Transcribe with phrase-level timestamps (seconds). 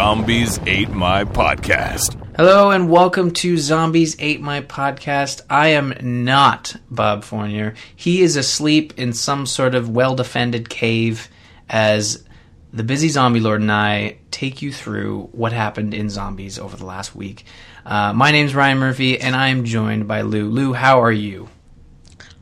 [0.00, 2.16] Zombies Ate My Podcast.
[2.34, 5.42] Hello and welcome to Zombies Ate My Podcast.
[5.50, 5.92] I am
[6.24, 7.74] not Bob Fournier.
[7.94, 11.28] He is asleep in some sort of well defended cave
[11.68, 12.24] as
[12.72, 16.86] the busy zombie lord and I take you through what happened in zombies over the
[16.86, 17.44] last week.
[17.84, 20.48] Uh, my name's Ryan Murphy and I am joined by Lou.
[20.48, 21.50] Lou, how are you?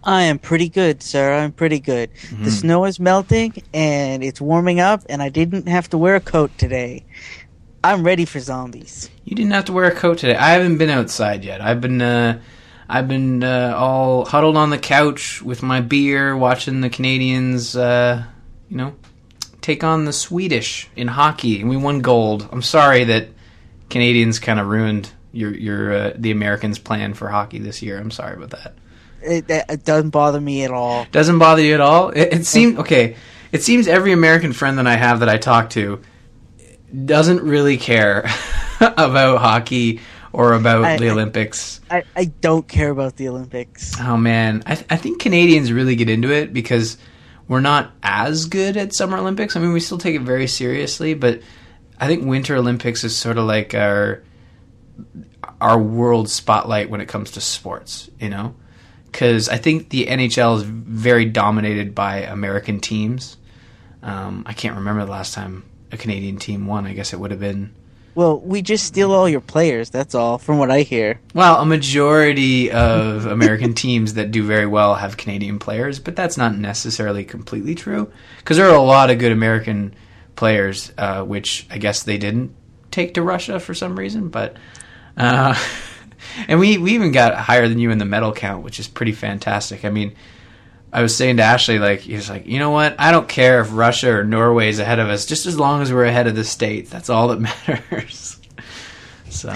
[0.05, 1.35] I am pretty good, sir.
[1.35, 2.11] I'm pretty good.
[2.15, 2.45] Mm-hmm.
[2.45, 6.21] The snow is melting and it's warming up, and I didn't have to wear a
[6.21, 7.05] coat today.
[7.83, 9.09] I'm ready for zombies.
[9.25, 10.35] You didn't have to wear a coat today.
[10.35, 11.61] I haven't been outside yet.
[11.61, 12.41] I've been uh,
[12.89, 17.77] I've been uh, all huddled on the couch with my beer, watching the Canadians.
[17.77, 18.25] Uh,
[18.69, 18.97] you know,
[19.61, 22.49] take on the Swedish in hockey, and we won gold.
[22.51, 23.29] I'm sorry that
[23.91, 27.99] Canadians kind of ruined your your uh, the Americans' plan for hockey this year.
[27.99, 28.75] I'm sorry about that.
[29.23, 31.07] It, it it doesn't bother me at all.
[31.13, 32.11] Doesn't bother you at all.
[32.11, 33.17] It, it seems okay.
[33.53, 36.03] It seems every American friend that I have that I talk to
[37.05, 38.29] doesn't really care
[38.81, 40.01] about hockey
[40.33, 41.81] or about I- the Olympics.
[41.91, 43.99] I, I don't care about the Olympics.
[44.01, 46.99] Oh man, I, th- I think Canadians really get into it because
[47.49, 49.57] we're not as good at Summer Olympics.
[49.57, 51.41] I mean, we still take it very seriously, but
[51.99, 54.23] I think Winter Olympics is sort of like our
[55.61, 58.11] our world spotlight when it comes to sports.
[58.21, 58.55] You know,
[59.07, 63.37] because I think the NHL is very dominated by American teams.
[64.03, 66.87] Um, I can't remember the last time a Canadian team won.
[66.87, 67.75] I guess it would have been.
[68.15, 69.91] Well, we just steal all your players.
[69.91, 71.21] That's all, from what I hear.
[71.35, 76.37] Well, a majority of American teams that do very well have Canadian players, but that's
[76.37, 79.95] not necessarily completely true because there are a lot of good American
[80.35, 82.55] players, uh, which I guess they didn't
[82.91, 84.31] take to Russia for some reason.
[84.31, 84.57] But
[85.17, 85.55] uh,
[86.49, 89.13] and we we even got higher than you in the medal count, which is pretty
[89.13, 89.85] fantastic.
[89.85, 90.15] I mean.
[90.93, 92.95] I was saying to Ashley, like, he's like, you know what?
[92.99, 95.93] I don't care if Russia or Norway is ahead of us, just as long as
[95.93, 96.89] we're ahead of the states.
[96.91, 98.41] That's all that matters.
[99.29, 99.55] So,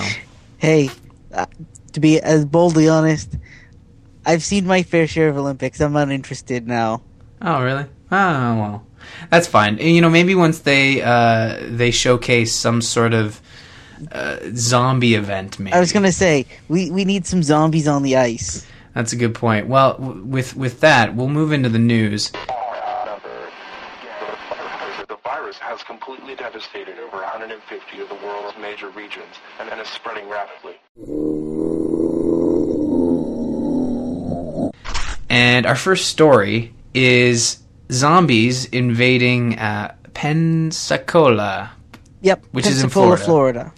[0.59, 0.91] Hey,
[1.33, 1.47] uh,
[1.93, 3.35] to be as boldly honest,
[4.25, 5.81] I've seen my fair share of Olympics.
[5.81, 7.03] I'm not interested now.
[7.41, 7.87] Oh, really?
[8.11, 8.87] Oh, well,
[9.31, 9.79] that's fine.
[9.79, 13.41] You know, maybe once they uh, they showcase some sort of
[14.13, 18.17] uh, zombie event, maybe I was gonna say we we need some zombies on the
[18.17, 18.67] ice.
[18.95, 19.67] That's a good point.
[19.69, 22.31] Well, w- with with that, we'll move into the news.
[22.31, 22.39] The
[25.25, 30.29] virus has completely devastated over 150 of the world's major regions and, and is spreading
[30.29, 30.75] rapidly.
[35.31, 37.59] And our first story is
[37.91, 41.73] zombies invading uh, Pensacola,
[42.21, 43.73] Yep, Which is in Pensacola, Florida.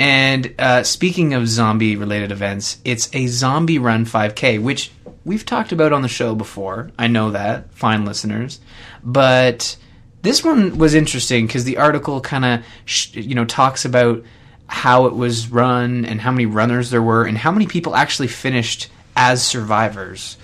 [0.00, 4.90] And uh, speaking of zombie related events, it's a zombie run 5K, which
[5.26, 6.90] we've talked about on the show before.
[6.98, 8.60] I know that, fine listeners.
[9.04, 9.76] But
[10.22, 14.24] this one was interesting because the article kind of, sh- you know, talks about
[14.68, 18.28] how it was run and how many runners there were and how many people actually
[18.28, 20.38] finished as survivors.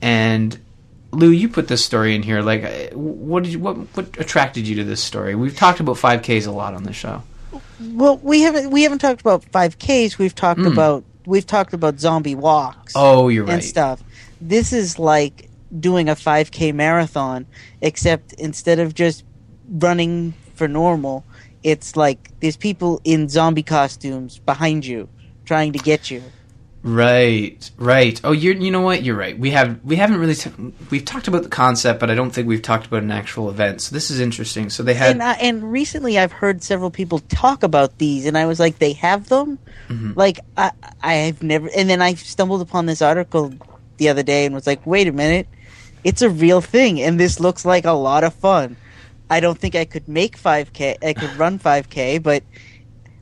[0.00, 0.56] And
[1.10, 2.42] Lou, you put this story in here.
[2.42, 5.34] Like, uh, what did you, what what attracted you to this story?
[5.34, 7.24] We've talked about 5Ks a lot on the show.
[7.80, 10.18] Well, we haven't we haven't talked about five Ks.
[10.18, 10.66] We've talked hmm.
[10.66, 12.92] about we've talked about zombie walks.
[12.96, 13.54] Oh, you're right.
[13.54, 14.02] and stuff.
[14.40, 17.46] This is like doing a 5K marathon,
[17.80, 19.24] except instead of just
[19.68, 21.24] running for normal,
[21.62, 25.08] it's like there's people in zombie costumes behind you
[25.44, 26.22] trying to get you.
[26.82, 28.18] Right, right.
[28.24, 28.54] Oh, you're.
[28.54, 29.02] You know what?
[29.02, 29.38] You're right.
[29.38, 29.84] We have.
[29.84, 30.34] We haven't really.
[30.34, 30.50] T-
[30.88, 33.82] we've talked about the concept, but I don't think we've talked about an actual event.
[33.82, 34.70] So this is interesting.
[34.70, 35.12] So they had.
[35.12, 38.78] And, uh, and recently, I've heard several people talk about these, and I was like,
[38.78, 39.58] they have them.
[39.88, 40.12] Mm-hmm.
[40.16, 40.72] Like I,
[41.02, 41.68] I've never.
[41.76, 43.52] And then I stumbled upon this article
[43.98, 45.48] the other day and was like, wait a minute,
[46.02, 48.76] it's a real thing, and this looks like a lot of fun.
[49.28, 51.04] I don't think I could make 5K.
[51.04, 52.42] I could run 5K, but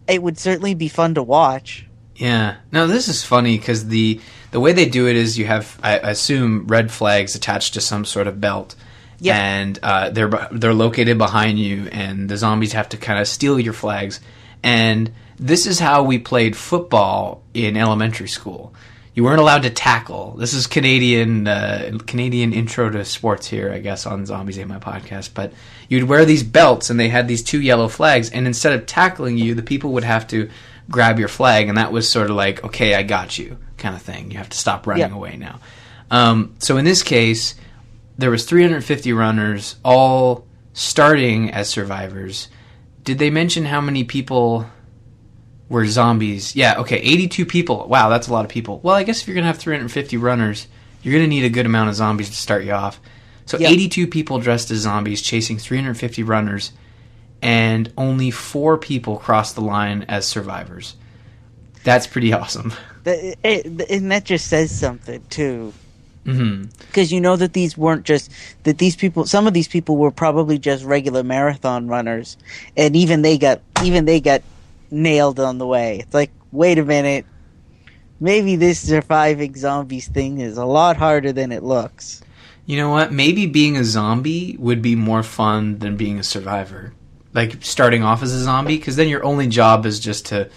[0.07, 1.88] it would certainly be fun to watch.
[2.19, 2.57] Yeah.
[2.73, 4.21] No, this is funny because the
[4.51, 8.05] the way they do it is you have, I assume, red flags attached to some
[8.05, 8.75] sort of belt.
[9.21, 9.35] Yep.
[9.37, 13.59] And uh, they're they're located behind you, and the zombies have to kind of steal
[13.59, 14.21] your flags.
[14.63, 18.75] And this is how we played football in elementary school.
[19.15, 20.37] you weren't allowed to tackle.
[20.39, 24.79] This is Canadian uh, Canadian intro to sports here, I guess, on Zombies Ate My
[24.79, 25.31] Podcast.
[25.35, 25.53] But
[25.89, 29.37] you'd wear these belts, and they had these two yellow flags, and instead of tackling
[29.37, 30.49] you, the people would have to
[30.91, 34.03] grab your flag, and that was sort of like, okay, I got you, kind of
[34.03, 34.31] thing.
[34.31, 35.61] You have to stop running away now.
[36.11, 37.55] Um, so in this case,
[38.17, 42.49] there was 350 runners, all starting as survivors.
[43.05, 44.67] Did they mention how many people
[45.69, 46.57] were zombies?
[46.57, 47.87] Yeah, okay, 82 people.
[47.89, 48.81] Wow, that's a lot of people.
[48.83, 50.67] Well, I guess if you're going to have 350 runners,
[51.03, 53.01] you're going to need a good amount of zombies to start you off.
[53.47, 53.69] So Yeah.
[53.69, 56.73] 82 people dressed as zombies chasing 350 runners,
[57.43, 60.97] and only four people crossed the line as survivors.
[61.85, 62.73] That's pretty awesome.
[63.05, 65.73] That- eh, eh, it- and that just says something too.
[66.27, 66.65] Mm-hmm.
[66.81, 68.31] because you know that these weren't just
[68.65, 72.37] that these people some of these people were probably just regular marathon runners
[72.77, 74.43] and even they got even they got
[74.91, 77.25] nailed on the way it's like wait a minute
[78.21, 82.21] maybe this surviving zombies thing is a lot harder than it looks
[82.67, 83.11] You know what?
[83.11, 86.93] Maybe being a zombie would be more fun than being a survivor.
[87.35, 90.51] Like starting off as a zombie, because then your only job is just to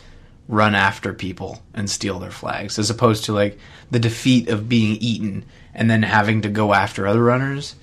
[0.47, 3.57] run after people and steal their flags, as opposed to like
[3.89, 7.75] the defeat of being eaten and then having to go after other runners.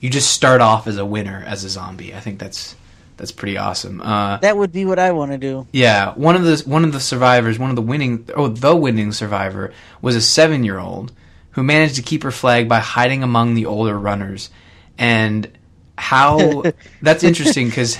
[0.00, 2.14] You just start off as a winner as a zombie.
[2.14, 2.76] I think that's
[3.16, 4.00] that's pretty awesome.
[4.00, 6.92] Uh, that would be what i want to do yeah, one of the one of
[6.92, 9.72] the survivors, one of the winning oh the winning survivor
[10.02, 11.12] was a seven year old
[11.52, 14.50] who managed to keep her flag by hiding among the older runners,
[14.98, 15.50] and
[15.98, 16.62] how
[17.02, 17.98] that's interesting because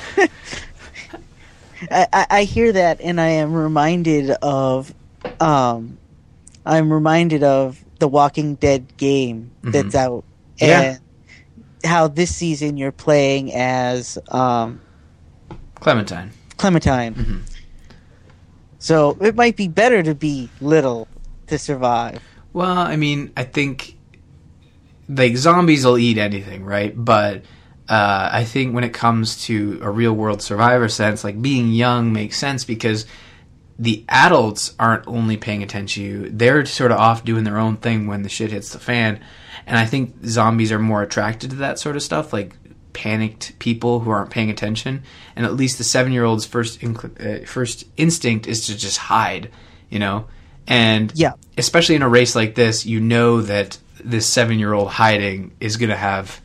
[1.91, 4.93] I, I, hear that and i am reminded of
[5.41, 5.99] um
[6.65, 10.25] i'm reminded of the walking dead game that's out
[10.59, 10.71] Mm-hmm.
[10.71, 10.81] Yeah.
[10.83, 11.01] and
[11.85, 14.81] how this season you're playing as um
[15.75, 16.31] Clementine.
[16.57, 17.15] Clementine.
[17.15, 17.39] Mm-hmm.
[18.79, 21.07] So it might be better to be little
[21.49, 22.23] to survive.
[22.53, 23.97] Well, I mean, I think
[25.09, 26.93] like zombies will eat anything, right?
[26.97, 27.43] But
[27.89, 32.13] uh, I think when it comes to a real world survivor sense, like being young
[32.13, 33.07] makes sense because
[33.79, 37.77] the adults aren't only paying attention to you; they're sort of off doing their own
[37.77, 39.21] thing when the shit hits the fan.
[39.67, 42.55] And I think zombies are more attracted to that sort of stuff, like
[42.93, 45.03] panicked people who aren't paying attention.
[45.35, 49.51] And at least the seven-year-old's first inc- uh, first instinct is to just hide,
[49.91, 50.27] you know.
[50.67, 51.33] And Yeah.
[51.59, 55.97] especially in a race like this, you know that this seven-year-old hiding is going to
[55.97, 56.41] have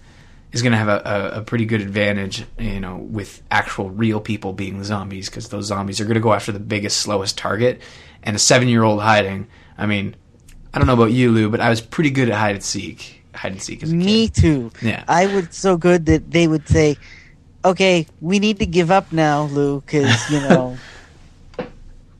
[0.52, 1.02] is going to have a,
[1.36, 5.50] a, a pretty good advantage, you know, with actual real people being the zombies because
[5.50, 7.82] those zombies are going to go after the biggest, slowest target.
[8.24, 10.16] And a seven-year-old hiding, I mean,
[10.74, 13.24] I don't know about you, Lou, but I was pretty good at hide and seek.
[13.34, 14.36] Hide and seek as a Me kid.
[14.36, 14.72] too.
[14.82, 15.04] Yeah.
[15.08, 16.98] I was so good that they would say,
[17.64, 20.78] "Okay, we need to give up now, Lou, because you know."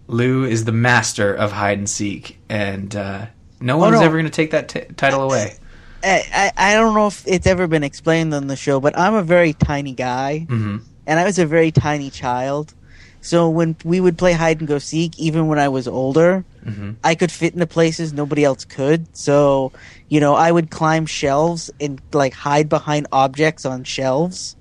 [0.08, 3.26] Lou is the master of hide and seek, and uh,
[3.60, 4.06] no one's Oh, no.
[4.06, 5.56] ever going to take that t- title away.
[6.04, 9.24] I, I don't know if it's ever been explained on the show, but I'm a
[9.24, 10.78] very tiny guy, hmm
[11.08, 12.74] and I was a very tiny child.
[13.22, 16.92] So when we would play hide and go seek, even when I was older, hmm
[17.04, 19.08] I could fit into places nobody else could.
[19.18, 19.72] So,
[20.08, 24.56] you know, I would climb shelves and like hide behind objects on shelves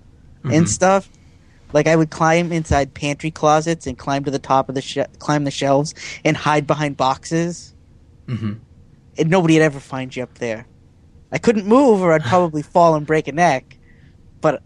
[0.44, 1.10] and stuff.
[1.72, 4.98] Like I would climb inside pantry closets and climb to the top of the sh-
[5.19, 5.94] climb the shelves
[6.25, 7.75] and hide behind boxes.
[8.26, 8.54] hmm
[9.19, 10.66] And nobody would ever find you up there.
[11.32, 13.77] I couldn't move or I'd probably fall and break a neck,
[14.41, 14.62] but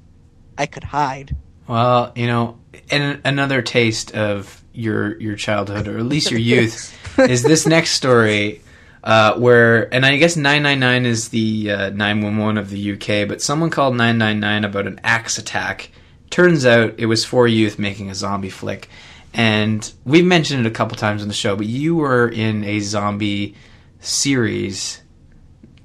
[0.57, 1.37] I could hide.
[1.67, 2.59] Well, you know,
[2.91, 7.93] and another taste of your your childhood, or at least your youth, is this next
[7.93, 8.61] story,
[9.03, 12.71] uh, where, and I guess nine nine nine is the uh, nine one one of
[12.71, 15.91] the UK, but someone called nine nine nine about an axe attack.
[16.31, 18.89] Turns out it was four youth making a zombie flick,
[19.33, 21.56] and we've mentioned it a couple times on the show.
[21.56, 23.55] But you were in a zombie
[24.01, 25.01] series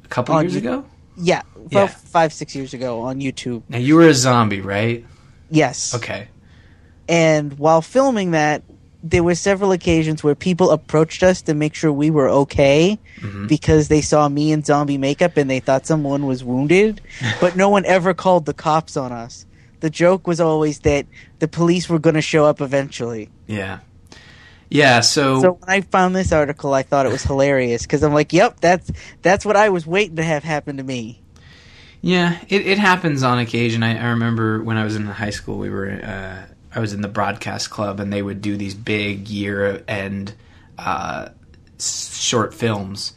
[0.10, 0.86] a couple On years you- ago.
[1.22, 1.88] Yeah, about Yeah.
[1.88, 3.62] five six years ago on YouTube.
[3.70, 5.06] Now you were a zombie, right?
[5.52, 5.94] Yes.
[5.94, 6.30] Okay.
[7.08, 8.64] And while filming that,
[9.04, 13.48] there were several occasions where people approached us to make sure we were okay Mm-hmm.
[13.48, 17.02] because they saw me in zombie makeup and they thought someone was wounded,
[17.42, 19.46] but no one ever called the cops on us.
[19.82, 21.06] The joke was always that
[21.40, 23.30] the police were going to show up eventually.
[23.48, 23.80] Yeah.
[24.70, 25.02] Yeah.
[25.02, 28.34] So, So when I found this article, I thought it was hilarious because I'm like,
[28.34, 31.22] "Yep, that's that's what I was waiting to have happen to me."
[32.02, 33.84] Yeah, it, it happens on occasion.
[33.84, 37.02] I, I remember when I was in high school, we were uh, I was in
[37.02, 40.34] the broadcast club, and they would do these big year end
[40.78, 41.30] uh,
[41.80, 43.14] short films.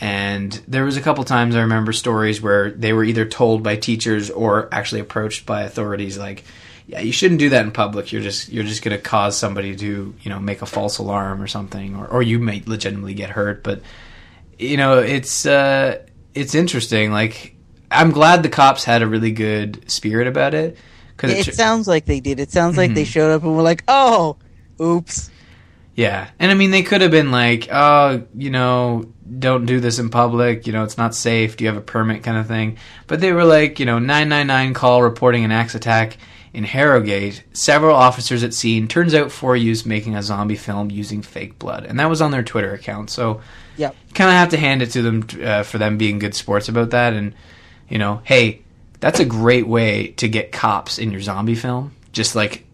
[0.00, 3.76] And there was a couple times I remember stories where they were either told by
[3.76, 6.44] teachers or actually approached by authorities, like,
[6.86, 8.12] "Yeah, you shouldn't do that in public.
[8.12, 11.40] You're just you're just going to cause somebody to you know make a false alarm
[11.40, 13.80] or something, or or you may legitimately get hurt." But
[14.58, 16.02] you know, it's uh,
[16.34, 17.10] it's interesting.
[17.10, 17.56] Like,
[17.90, 20.76] I'm glad the cops had a really good spirit about it
[21.16, 22.38] because It sounds like they did.
[22.40, 22.94] It sounds like Mm-hmm.
[22.96, 24.36] they showed up and were like, "Oh,
[24.80, 25.30] oops."
[25.96, 30.00] Yeah, and I mean they could have been like, oh, you know, don't do this
[30.00, 30.66] in public.
[30.66, 31.56] You know, it's not safe.
[31.56, 32.78] Do you have a permit, kind of thing.
[33.06, 36.16] But they were like, you know, nine nine nine call reporting an axe attack
[36.54, 37.42] in Harrogate.
[37.52, 38.86] Several officers at scene.
[38.88, 42.30] Turns out four used making a zombie film using fake blood, and that was on
[42.30, 43.10] their Twitter account.
[43.10, 43.40] So
[43.76, 46.68] yeah, kind of have to hand it to them uh, for them being good sports
[46.68, 47.12] about that.
[47.12, 47.34] And
[47.88, 48.62] you know, hey,
[49.00, 51.92] that's a great way to get cops in your zombie film.
[52.12, 52.64] Just like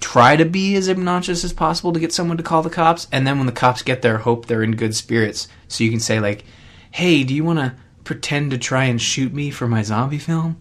[0.00, 3.26] try to be as obnoxious as possible to get someone to call the cops, and
[3.26, 6.20] then when the cops get there, hope they're in good spirits, so you can say
[6.20, 6.44] like,
[6.90, 10.56] "Hey, do you want to pretend to try and shoot me for my zombie film?"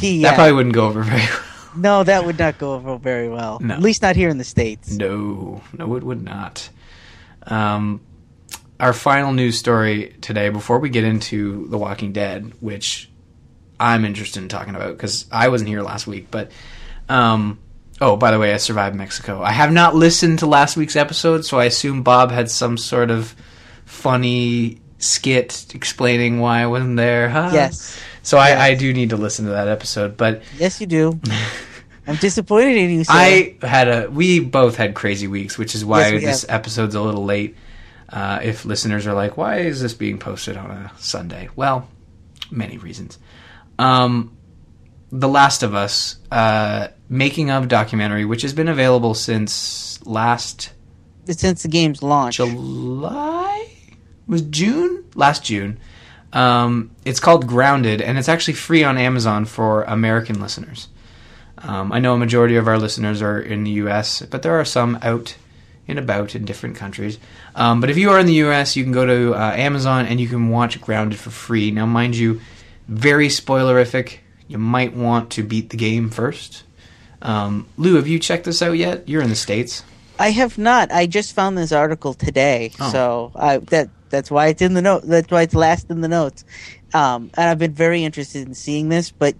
[0.00, 0.30] Yeah.
[0.30, 1.42] That probably wouldn't go over very well.
[1.76, 3.58] no, that would not go over very well.
[3.60, 3.74] No.
[3.74, 4.92] At least not here in the states.
[4.92, 6.68] No, no, it would not.
[7.46, 8.00] Um,
[8.78, 13.10] our final news story today, before we get into The Walking Dead, which
[13.78, 16.50] I'm interested in talking about because I wasn't here last week, but
[17.08, 17.58] um,
[18.00, 19.42] oh, by the way, I survived Mexico.
[19.42, 23.10] I have not listened to last week's episode, so I assume Bob had some sort
[23.10, 23.34] of
[23.84, 27.28] funny skit explaining why I wasn't there.
[27.28, 27.50] Huh?
[27.52, 27.98] Yes.
[28.22, 28.58] So Yes.
[28.58, 31.20] I, I do need to listen to that episode, but Yes, you do.
[32.06, 33.04] I'm disappointed in you.
[33.04, 33.12] Sir.
[33.14, 34.10] I had a.
[34.10, 36.60] We both had crazy weeks, which is why Yes, this have.
[36.60, 37.56] episode's a little late.
[38.08, 41.88] Uh, if listeners are like, "Why is this being posted on a Sunday?" Well,
[42.50, 43.18] many reasons.
[43.78, 44.36] Um,
[45.10, 50.72] the Last of Us uh, making of documentary, which has been available since last
[51.26, 52.36] since the game's launch.
[52.36, 53.68] July
[54.26, 55.78] was June last June.
[56.32, 60.88] Um, it's called Grounded, and it's actually free on Amazon for American listeners.
[61.58, 64.64] Um, I know a majority of our listeners are in the U.S., but there are
[64.64, 65.36] some out
[65.86, 67.18] and about in different countries.
[67.54, 70.20] Um, but if you are in the U.S., you can go to uh, Amazon and
[70.20, 71.70] you can watch Grounded for free.
[71.70, 72.40] Now, mind you,
[72.88, 74.18] very spoilerific.
[74.48, 76.62] You might want to beat the game first.
[77.20, 79.08] Um, Lou, have you checked this out yet?
[79.08, 79.84] You're in the states.
[80.18, 80.90] I have not.
[80.92, 82.90] I just found this article today, Oh.
[82.90, 85.02] so I, that that's why it's in the note.
[85.04, 86.44] That's why it's last in the notes.
[86.94, 89.34] Um, and I've been very interested in seeing this, but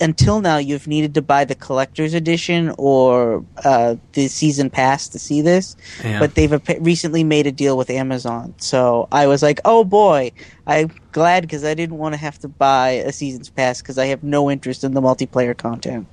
[0.00, 5.18] until now, you've needed to buy the collector's edition or uh, the season pass to
[5.18, 5.76] see this.
[6.02, 6.18] Yeah.
[6.18, 10.32] But they've recently made a deal with Amazon, so I was like, "Oh boy!"
[10.66, 14.06] I'm glad because I didn't want to have to buy a season's pass because I
[14.06, 16.06] have no interest in the multiplayer content.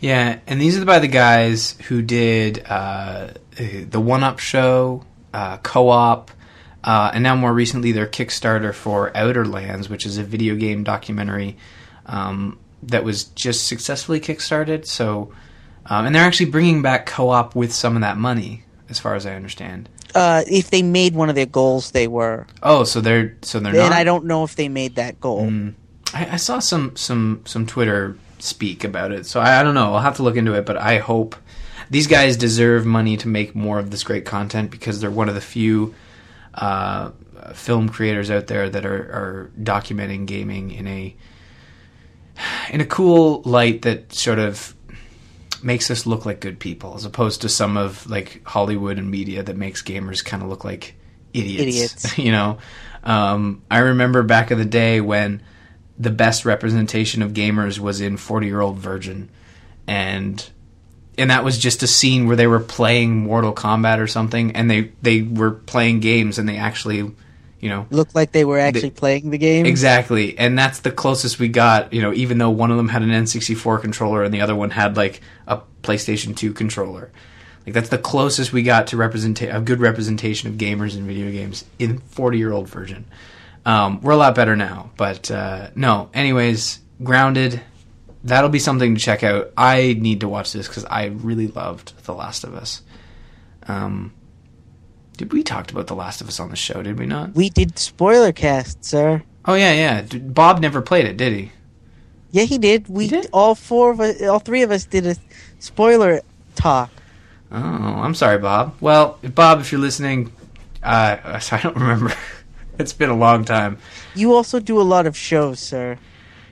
[0.00, 5.58] Yeah, and these are by the guys who did uh, the One Up Show, uh,
[5.58, 6.30] Co-op,
[6.84, 11.56] uh, and now more recently their Kickstarter for Outerlands, which is a video game documentary
[12.06, 14.86] um, that was just successfully kickstarted.
[14.86, 15.32] So,
[15.86, 19.26] um, and they're actually bringing back Co-op with some of that money, as far as
[19.26, 19.88] I understand.
[20.14, 23.72] Uh, if they made one of their goals, they were, Oh, so they're so they're
[23.72, 23.98] not and not.
[23.98, 25.42] I don't know if they made that goal.
[25.46, 25.74] Mm.
[26.12, 29.94] I, I saw some some some Twitter speak about it, so I, I don't know.
[29.94, 31.36] I'll have to look into it, but I hope
[31.90, 35.34] these guys deserve money to make more of this great content because they're one of
[35.34, 35.94] the few
[36.54, 37.10] uh,
[37.54, 41.16] film creators out there that are, are documenting gaming in a
[42.70, 44.74] in a cool light that sort of
[45.62, 49.42] makes us look like good people as opposed to some of like Hollywood and media
[49.42, 50.94] that makes gamers kind of look like
[51.34, 51.62] idiots.
[51.62, 52.18] Idiots.
[52.18, 52.58] you know,
[53.04, 55.42] um, I remember back in the day when
[55.98, 59.30] the best representation of gamers was in Forty Year Old Virgin,
[59.86, 60.48] and
[61.20, 64.70] and that was just a scene where they were playing Mortal Kombat or something, and
[64.70, 66.98] they they were playing games, and they actually,
[67.60, 69.66] you know, Looked like they were actually playing the game.
[69.66, 71.92] Exactly, and that's the closest we got.
[71.92, 74.70] You know, even though one of them had an N64 controller and the other one
[74.70, 77.10] had like a PlayStation 2 controller,
[77.66, 81.30] like that's the closest we got to represent a good representation of gamers in video
[81.30, 83.04] games in 40 year old virgin.
[83.66, 86.08] Um, we're a lot better now, but uh, no.
[86.14, 87.60] Anyways, grounded.
[88.24, 89.50] That'll be something to check out.
[89.56, 92.82] I need to watch this because I really loved The Last of Us.
[93.66, 94.12] Um,
[95.16, 96.82] did we talked about The Last of Us on the show?
[96.82, 97.34] Did we not?
[97.34, 99.22] We did spoiler cast, sir.
[99.46, 100.18] Oh yeah, yeah.
[100.18, 101.52] Bob never played it, did he?
[102.30, 102.88] Yeah, he did.
[102.88, 103.28] We He did?
[103.32, 105.16] all four of us, all three of us did a
[105.58, 106.20] spoiler
[106.54, 106.90] talk.
[107.50, 108.76] Oh, I'm sorry, Bob.
[108.80, 110.32] Well, Bob, if you're listening,
[110.82, 111.16] uh,
[111.52, 112.12] I don't remember.
[112.78, 113.78] it's been a long time.
[114.14, 115.98] You also do a lot of shows, sir.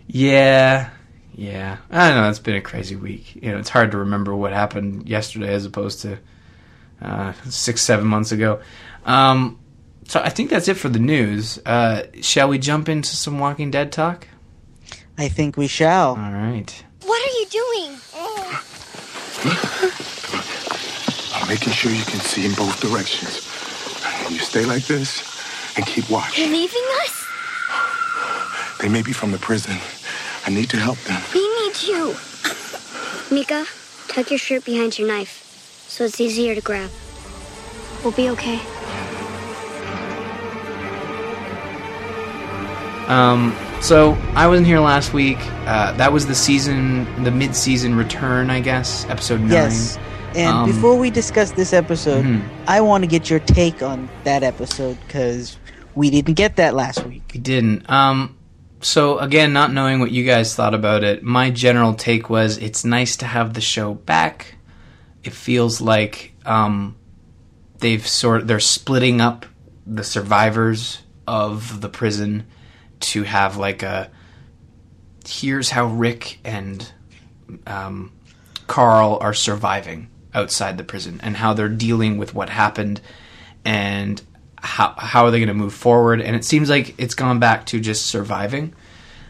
[0.07, 0.91] Yeah,
[1.39, 1.77] yeah.
[1.89, 3.37] I know it's been a crazy week.
[3.37, 6.19] You know, it's hard to remember what happened yesterday as opposed to
[7.01, 8.61] uh, six, seven months ago.
[9.05, 9.61] Um,
[10.09, 11.61] so I think that's it for the news.
[11.65, 14.27] Uh, shall we jump into some Walking Dead talk?
[15.17, 16.17] I think we shall.
[16.17, 16.85] All right.
[17.05, 17.99] What are you doing?
[21.35, 23.47] I'm making sure you can see in both directions.
[24.29, 25.23] You stay like this,
[25.77, 26.37] and keep watch.
[26.37, 27.27] You're leaving us?
[28.81, 29.79] They may be from the prison.
[30.49, 31.21] I need to help them.
[31.35, 32.17] We need you.
[33.31, 33.67] Mika,
[34.09, 35.45] tuck your shirt behind your knife
[35.87, 36.91] so it's easier to grab.
[38.03, 38.59] We'll be okay.
[43.09, 45.37] Um, so I wasn't here last week.
[45.67, 49.51] Uh, that was the season, the mid-season return, I guess, episode nine.
[49.51, 49.99] Yes.
[50.35, 52.43] And Um, before we discuss this episode, Mhm.
[52.67, 55.59] I want to get your take on that episode because
[55.95, 57.23] we didn't get that last week.
[57.35, 57.91] We didn't.
[57.91, 58.35] Um,
[58.81, 62.85] so again, not knowing what you guys thought about it, my general take was it's
[62.85, 64.55] nice to have the show back.
[65.25, 66.97] It feels like um,
[67.79, 69.47] they've sort they're splitting up
[69.87, 72.47] the survivors of the prison
[73.01, 74.11] to have like a
[75.27, 76.91] here's how Rick and
[77.67, 78.13] um,
[78.67, 83.01] Carl are surviving outside the prison and how they're dealing with what happened
[83.65, 84.23] and
[84.61, 87.67] how how are they going to move forward and it seems like it's gone back
[87.67, 88.75] to just surviving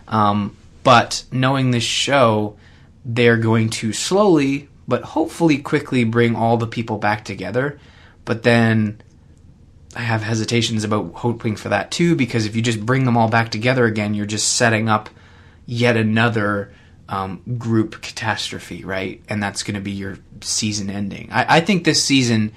[0.09, 2.57] um, but knowing this show
[3.05, 7.79] they're going to slowly but hopefully quickly bring all the people back together
[8.25, 9.01] but then
[9.97, 13.29] I have hesitations about hoping for that too because if you just bring them all
[13.29, 15.11] back together again you're just setting up
[15.67, 16.73] yet another
[17.09, 19.23] um, group catastrophe, right?
[19.29, 21.29] And that's going to be your season ending.
[21.33, 22.53] I, I think this season,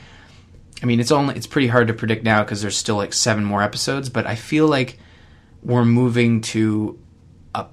[0.82, 3.44] I mean, it's only it's pretty hard to predict now because there's still like seven
[3.46, 4.98] more episodes, but I feel like
[5.64, 7.00] we're moving to
[7.54, 7.68] a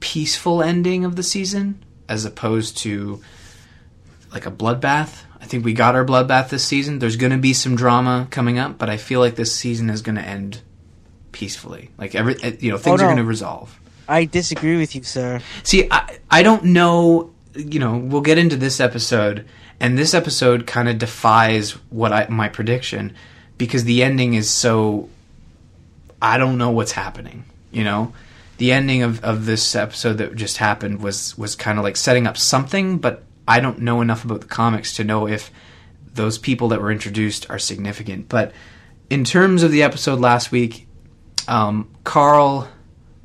[0.00, 3.20] peaceful ending of the season as opposed to
[4.32, 5.22] like a bloodbath.
[5.40, 7.00] I think we got our bloodbath this season.
[7.00, 10.00] There's going to be some drama coming up, but I feel like this season is
[10.00, 10.62] going to end
[11.32, 11.90] peacefully.
[11.98, 13.78] Like every, eh, you know, things Oh, are going to resolve.
[14.08, 15.40] I disagree with you, sir.
[15.62, 17.32] See, I, I don't know.
[17.54, 19.46] You know, we'll get into this episode,
[19.84, 23.14] and this episode kind of defies what I my prediction
[23.58, 25.10] because the ending is so.
[26.22, 27.44] I don't know what's happening.
[27.70, 28.14] You know,
[28.56, 32.26] the ending of, of this episode that just happened was was kind of like setting
[32.26, 35.50] up something, but I don't know enough about the comics to know if
[36.14, 38.30] those people that were introduced are significant.
[38.30, 38.52] But
[39.10, 40.88] in terms of the episode last week,
[41.46, 42.68] um, Carl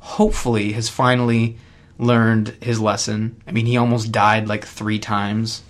[0.00, 1.56] hopefully has finally
[1.96, 3.40] learned his lesson.
[3.46, 5.62] I mean, he almost died like three times.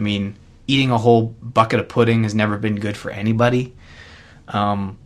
[0.00, 0.36] I mean,
[0.66, 3.76] eating a whole bucket of pudding has never been good for anybody.
[4.48, 4.98] Um,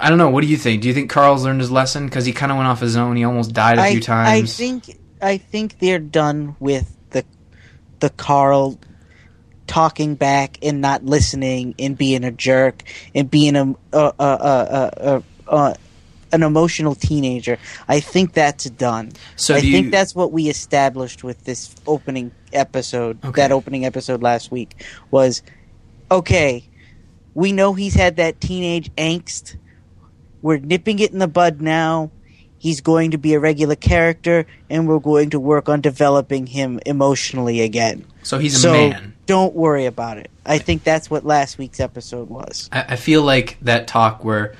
[0.00, 0.30] I don't know.
[0.30, 0.82] What do you think?
[0.82, 2.06] Do you think Carl's learned his lesson?
[2.06, 3.14] Because he kind of went off his own.
[3.14, 4.52] He almost died a I, few times.
[4.52, 7.24] I think I think they're done with the
[8.00, 8.80] the Carl
[9.68, 12.82] talking back and not listening and being a jerk
[13.14, 15.76] and being a, a, a, a,
[16.34, 17.58] an emotional teenager.
[17.88, 19.12] I think that's done.
[19.36, 23.24] So I think you- that's what we established with this opening episode.
[23.24, 23.40] Okay.
[23.42, 25.42] That opening episode last week was
[26.10, 26.68] okay.
[27.34, 29.56] We know he's had that teenage angst.
[30.42, 32.10] We're nipping it in the bud now.
[32.58, 36.80] He's going to be a regular character, and we're going to work on developing him
[36.86, 38.06] emotionally again.
[38.22, 39.14] so he's a so man.
[39.26, 40.30] don't worry about it.
[40.46, 42.70] I think that's what last week's episode was.
[42.72, 44.54] I, I feel like that talk where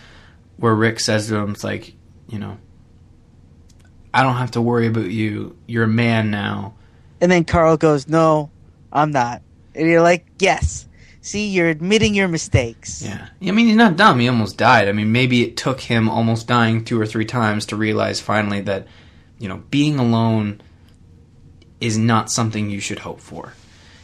[0.65, 1.95] where Rick says to him, "It's like,
[2.27, 2.57] you know,
[4.15, 5.59] I don't have to worry about you.
[5.67, 6.73] You're a man now."
[7.21, 8.49] And then Carl goes, "No,
[8.91, 9.43] I'm not."
[9.75, 10.89] And you're like, "Yes."
[11.21, 13.03] See, you're admitting your mistakes.
[13.03, 13.29] Yeah.
[13.43, 14.21] I mean, he's not dumb.
[14.21, 14.89] He almost died.
[14.89, 18.63] I mean, maybe it took him almost dying two or three times to realize finally
[18.63, 18.87] that,
[19.39, 20.63] you know, being alone
[21.81, 23.53] is not something you should hope for.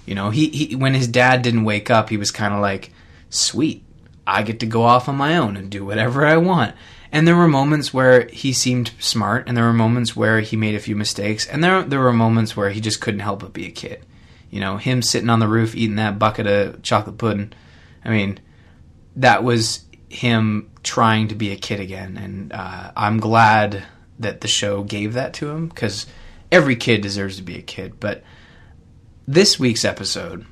[0.05, 2.93] You know, he, he when his dad didn't wake up, he was kind of like,
[3.31, 3.83] "Sweet,
[4.31, 6.75] I get to go off on my own and do whatever I want."
[7.13, 10.77] And there were moments where he seemed smart, and there were moments where he made
[10.77, 13.67] a few mistakes, and there there were moments where he just couldn't help but be
[13.67, 14.05] a kid.
[14.51, 17.53] You know, him sitting on the roof eating that bucket of chocolate pudding.
[18.05, 18.41] I mean,
[19.17, 23.85] that was him trying to be a kid again, and uh, I'm glad
[24.19, 26.07] that the show gave that to him because
[26.53, 27.99] every kid deserves to be a kid.
[27.99, 28.23] But
[29.27, 30.47] this week's episode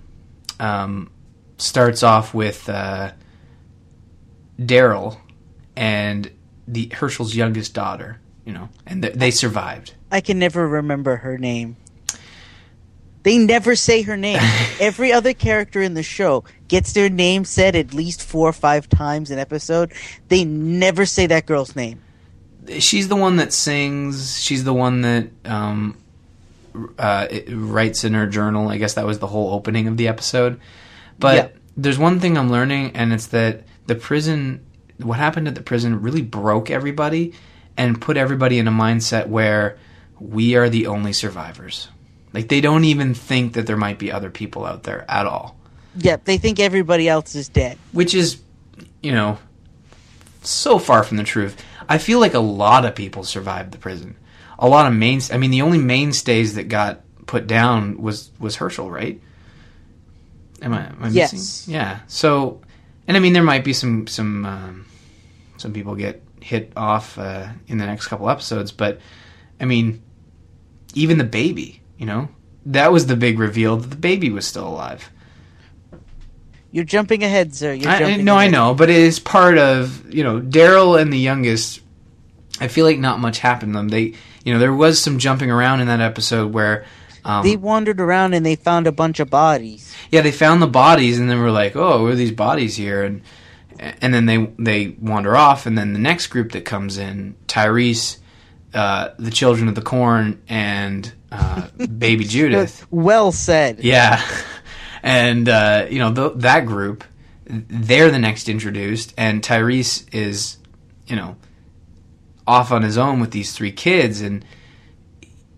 [0.59, 1.11] um,
[1.59, 3.13] starts off with uh,
[4.61, 5.19] Daryl
[5.77, 6.31] and
[6.67, 8.21] the Hershel's youngest daughter.
[8.45, 9.93] You know, and th- they survived.
[10.11, 11.77] I can never remember her name.
[13.25, 14.39] They never say her name.
[14.81, 18.89] Every other character in the show gets their name said at least four or five
[18.89, 19.93] times in an episode.
[20.29, 22.01] They never say that girl's name.
[22.79, 24.41] she's the one that sings.
[24.41, 25.99] She's the one that um,
[26.99, 28.69] uh, writes in her journal.
[28.69, 30.59] I guess that was the whole opening of the episode.
[31.19, 31.49] But Yeah.
[31.77, 34.65] there's one thing I'm learning, and it's that the prison,
[35.03, 37.35] what happened at the prison, really broke everybody
[37.77, 39.77] and put everybody in a mindset where
[40.21, 41.89] we are the only survivors.
[42.33, 45.57] Like they don't even think that there might be other people out there at all
[45.97, 47.77] Yep, they think everybody else is dead.
[47.93, 48.41] which is
[49.03, 49.39] you know
[50.43, 51.61] so far from the truth.
[51.89, 54.17] I feel like a lot of people survived the prison.
[54.59, 55.21] A lot of main.
[55.33, 59.21] I mean, the only mainstays that got put down was was Hershel, right?
[60.63, 61.33] Am I, am I Yes.
[61.33, 61.75] missing?
[61.75, 62.01] Yeah.
[62.07, 62.61] So,
[63.09, 64.87] and I mean, there might be some some um,
[65.57, 69.01] some people get hit off uh, in the next couple episodes, but
[69.59, 70.03] I mean,
[70.95, 72.29] even the baby, you know,
[72.67, 75.11] that was the big reveal that the baby was still alive.
[76.71, 77.73] You're jumping ahead, sir.
[77.73, 81.19] You're I, no, I know, but it is part of you know Daryl and the
[81.19, 81.81] youngest.
[82.61, 83.89] I feel like not much happened to them.
[83.89, 86.85] They, you know, there was some jumping around in that episode where,
[87.25, 89.95] um, They wandered around and they found a bunch of bodies.
[90.11, 93.03] yeah, they found the bodies and then we're like, oh, what are these bodies here?
[93.05, 93.23] And
[93.79, 98.19] and then they they wander off, and then the next group that comes in, Tyrese,
[98.75, 102.85] uh, the Children of the Corn, and uh, Baby Judith.
[102.91, 103.79] Well said.
[103.79, 104.21] Yeah,
[105.05, 107.05] and uh, you know th- that group,
[107.47, 110.57] they're the next introduced, and Tyrese is,
[111.07, 111.37] you know,
[112.49, 114.45] off on his own with these three kids, and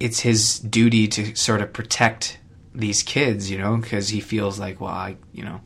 [0.00, 2.38] it's his duty to sort of protect
[2.74, 5.60] these kids, you know, because he feels like, well, I, you know,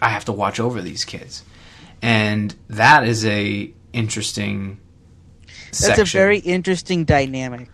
[0.00, 1.44] I have to watch over these kids,
[2.00, 4.80] and that is a interesting.
[5.80, 7.68] That's a very interesting dynamic.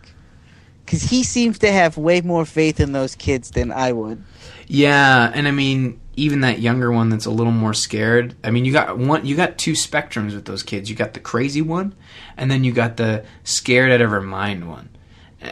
[0.85, 4.25] Because he seems to have way more faith in those kids than I would.
[4.69, 8.35] Yeah, and I mean, even that younger one that's a little more scared.
[8.43, 10.89] I mean, you got one, you got two spectrums with those kids.
[10.89, 11.95] You got the crazy one,
[12.37, 14.89] and then you got the scared out of her mind one.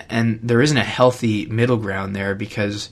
[0.08, 2.90] And there isn't a healthy middle ground there because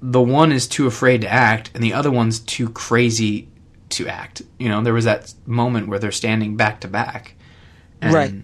[0.00, 3.48] the one is too afraid to act, and the other one's too crazy
[3.90, 4.42] to act.
[4.58, 7.34] You know, there was that moment where they're standing back to back,
[8.00, 8.34] and Right.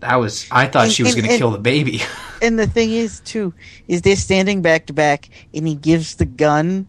[0.00, 0.46] That was.
[0.50, 2.02] I thought And- she was going to kill the baby.
[2.40, 3.52] And the thing is, too,
[3.88, 6.86] is they're standing back to back, and he gives the gun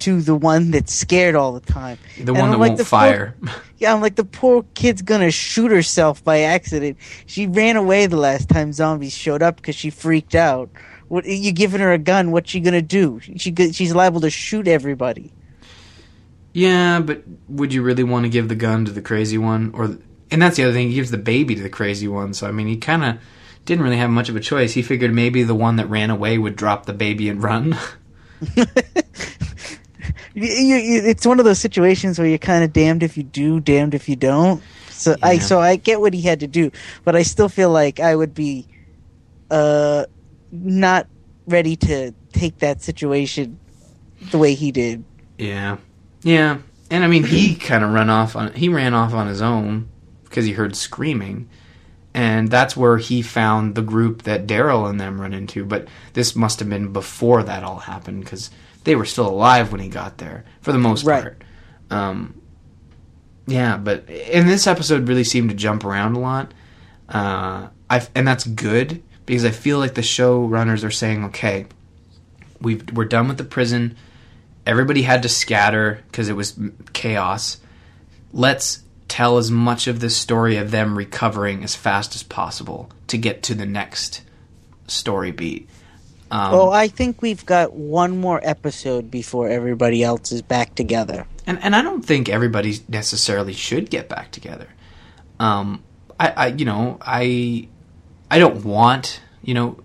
[0.00, 1.98] to the one that's scared all the time.
[2.16, 3.36] the And one I'm that like, won't the poor- fire.
[3.78, 6.98] yeah, I'm like, the poor kid's gonna shoot herself by accident.
[7.26, 10.70] She ran away the last time zombies showed up because she freaked out.
[11.08, 12.30] What you giving her a gun?
[12.32, 13.20] What's she gonna do?
[13.20, 15.32] She she's liable to shoot everybody.
[16.52, 19.70] Yeah, but would you really want to give the gun to the crazy one?
[19.74, 19.96] Or,
[20.30, 20.88] and that's the other thing.
[20.88, 22.34] He gives the baby to the crazy one.
[22.34, 23.18] So I mean, he kind of
[23.64, 24.72] didn't really have much of a choice.
[24.74, 27.76] He figured maybe the one that ran away would drop the baby and run.
[30.34, 33.60] You, you, it's one of those situations where you're kind of damned if you do,
[33.60, 34.62] damned if you don't.
[34.90, 36.70] So I so I get what he had to do,
[37.04, 38.66] but I still feel like I would be,
[39.50, 40.06] uh,
[40.50, 41.06] not
[41.46, 43.58] ready to take that situation
[44.30, 45.04] the way he did.
[45.38, 45.76] yeah,
[46.22, 46.58] yeah.
[46.90, 48.52] And I mean, he kind of run off on.
[48.54, 49.88] He ran off on his own
[50.24, 51.48] because he heard screaming,
[52.14, 55.64] and that's where he found the group that Daryl and them run into.
[55.64, 58.50] But this must have been before that all happened because
[58.84, 61.22] they were still alive when he got there for the most Right.
[61.22, 61.44] part.
[61.90, 62.40] Um,
[63.46, 66.52] yeah, but and this episode really seemed to jump around a lot.
[67.08, 71.66] Uh, I and that's good because I feel like the showrunners are saying, okay,
[72.60, 73.96] we we're done with the prison.
[74.66, 76.58] Everybody had to scatter because it was
[76.92, 77.58] chaos.
[78.32, 83.18] Let's tell as much of this story of them recovering as fast as possible to
[83.18, 84.22] get to the next
[84.86, 85.68] story beat.
[86.30, 91.26] Um, oh, I think we've got one more episode before everybody else is back together.
[91.46, 94.68] and and I don't think everybody necessarily should get back together.
[95.40, 95.82] Um,
[96.20, 97.68] I, I you know I
[98.30, 99.78] I don't want you know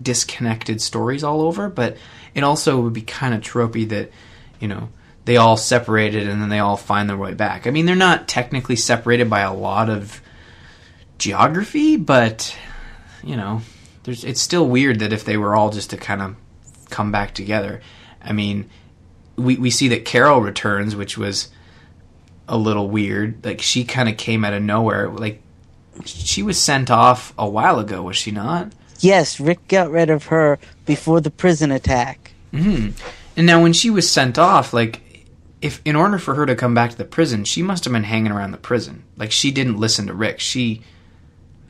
[0.00, 1.98] disconnected stories all over, but
[2.34, 4.10] it also would be kind of tropey that
[4.58, 4.88] you know
[5.24, 7.66] they all separated and then they all find their way back.
[7.66, 10.20] I mean, they're not technically separated by a lot of
[11.18, 12.56] geography, but
[13.22, 13.62] you know,
[14.04, 16.36] there's it's still weird that if they were all just to kind of
[16.90, 17.80] come back together.
[18.22, 18.68] I mean,
[19.36, 21.48] we we see that Carol returns, which was
[22.46, 23.44] a little weird.
[23.44, 25.08] Like she kind of came out of nowhere.
[25.08, 25.40] Like
[26.04, 28.72] she was sent off a while ago, was she not?
[29.00, 32.32] Yes, Rick got rid of her before the prison attack.
[32.52, 32.90] Hmm.
[33.36, 35.00] And now when she was sent off, like
[35.64, 38.04] if in order for her to come back to the prison, she must have been
[38.04, 39.02] hanging around the prison.
[39.16, 40.38] Like she didn't listen to Rick.
[40.38, 40.82] She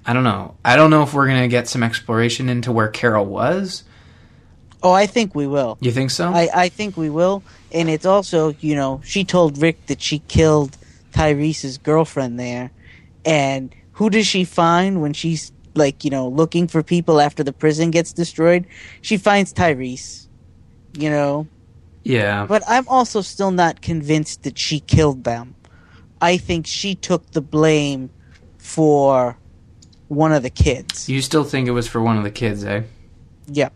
[0.05, 0.57] I don't know.
[0.65, 3.85] I don't know if we're going to get some exploration into where Carol was.
[4.83, 5.79] Oh, I think we will.
[5.81, 6.29] You think so?
[6.29, 7.43] I, I think we will.
[7.73, 10.77] And it's also, you know, she told Rick that she killed
[11.13, 12.71] Tyrese's girlfriend there.
[13.25, 17.53] And who does she find when she's, like, you know, looking for people after the
[17.53, 18.67] prison gets destroyed?
[19.01, 20.27] She finds Tyrese,
[20.99, 21.47] you know.
[22.05, 22.47] Yeah.
[22.47, 25.55] But I'm also still not convinced that she killed them.
[26.21, 28.11] I think she took the blame
[28.59, 29.37] for
[30.09, 31.09] one of the kids.
[31.09, 32.83] You still think it was for one of the kids, eh?
[33.47, 33.71] Yeah.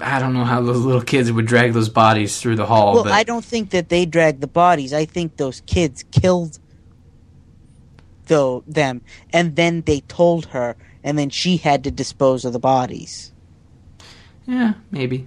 [0.00, 2.94] I don't know how those little kids would drag those bodies through the hall.
[2.94, 4.92] Well, but I don't think that they dragged the bodies.
[4.92, 6.58] I think those kids killed
[8.26, 9.00] though them,
[9.32, 13.32] and then they told her, and then she had to dispose of the bodies.
[14.46, 15.26] Yeah, maybe.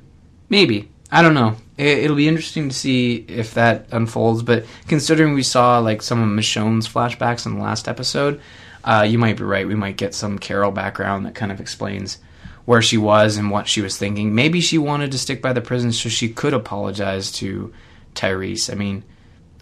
[0.50, 0.91] Maybe.
[1.12, 1.56] I don't know.
[1.78, 4.44] It, it'll be interesting to see if that unfolds.
[4.44, 8.40] But considering we saw like some of Michonne's flashbacks in the last episode,
[8.84, 9.68] uh, you might be right.
[9.68, 12.18] We might get some Carol background that kind of explains
[12.66, 14.34] where she was and what she was thinking.
[14.34, 17.74] Maybe she wanted to stick by the prison so she could apologize to
[18.16, 18.72] Tyrese.
[18.72, 19.04] I mean,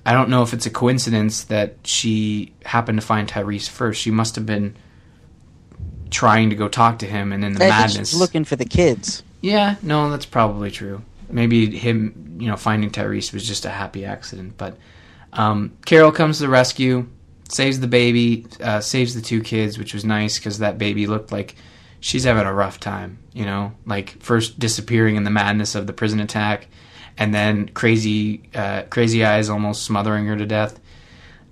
[0.05, 4.01] I don't know if it's a coincidence that she happened to find Tyrese first.
[4.01, 4.75] She must have been
[6.09, 8.65] trying to go talk to him, and in the I madness, she's looking for the
[8.65, 9.23] kids.
[9.41, 11.01] yeah, no, that's probably true.
[11.29, 14.55] Maybe him, you know, finding Tyrese was just a happy accident.
[14.57, 14.77] But
[15.33, 17.07] um, Carol comes to the rescue,
[17.49, 21.31] saves the baby, uh, saves the two kids, which was nice because that baby looked
[21.31, 21.55] like
[21.99, 23.19] she's having a rough time.
[23.33, 26.67] You know, like first disappearing in the madness of the prison attack,
[27.17, 30.79] and then crazy, uh, crazy eyes almost smothering her to death.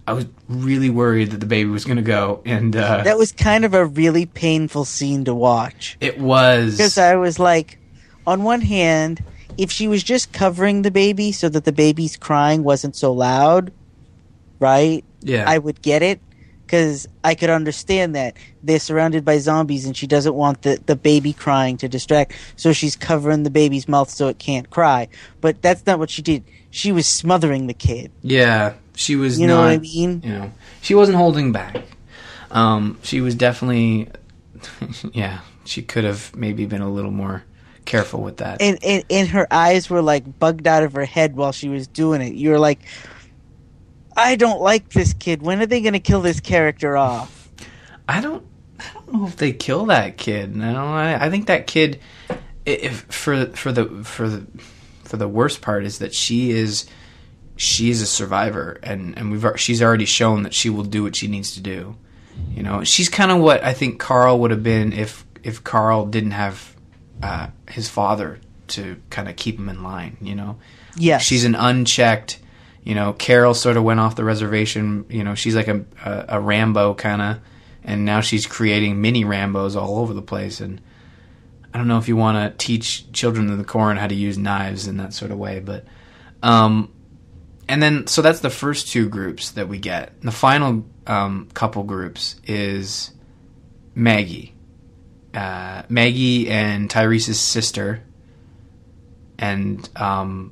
[0.07, 3.33] I was really worried that the baby was going to go, and uh, That was
[3.33, 5.97] kind of a really painful scene to watch.
[5.99, 6.77] it was.
[6.77, 7.77] Because I was like,
[8.25, 9.21] on one hand,
[9.57, 13.71] if she was just covering the baby so that the baby's crying wasn't so loud,
[14.59, 15.03] right?
[15.21, 16.19] yeah, I would get it.
[16.65, 20.97] Because I could understand that they're surrounded by zombies and she doesn't want the, the
[20.97, 25.07] baby crying to distract, so she's covering the baby's mouth so it can't cry.
[25.39, 26.43] But that's not what she did.
[26.69, 28.11] She was smothering the kid.
[28.21, 29.53] yeah, she was You not.
[29.55, 30.21] know what I mean?
[30.25, 31.77] you know she wasn't holding back
[32.51, 34.09] um she was definitely
[35.13, 37.43] yeah she could have maybe been a little more
[37.87, 41.35] careful with that and, and and her eyes were like bugged out of her head
[41.35, 42.35] while she was doing it.
[42.35, 42.81] You're like,
[44.15, 45.41] I don't like this kid.
[45.41, 47.37] When are they going to kill this character off?
[48.07, 48.45] i don't
[48.79, 51.99] i don't know if they kill that kid no i, I think that kid
[52.65, 54.45] if for for the for the
[55.03, 56.85] for the worst part is that she is
[57.55, 61.15] she is a survivor and and we've she's already shown that she will do what
[61.15, 61.95] she needs to do
[62.51, 66.05] you know she's kind of what i think carl would have been if if carl
[66.05, 66.75] didn't have
[67.21, 70.57] uh, his father to kind of keep him in line you know?
[70.95, 72.39] Yes, she's an unchecked
[72.83, 76.25] you know carol sort of went off the reservation you know she's like a a,
[76.29, 77.39] a rambo kind of
[77.83, 80.79] and now she's creating mini rambos all over the place and
[81.73, 84.37] i don't know if you want to teach children in the corn how to use
[84.37, 85.83] knives in that sort of way but
[86.43, 86.89] um
[87.67, 90.21] and then so that's the first two groups that we get.
[90.21, 93.11] The final um, couple groups is
[93.95, 94.53] maggie
[95.37, 98.01] uh, maggie and tyrese's sister
[99.37, 100.51] and um,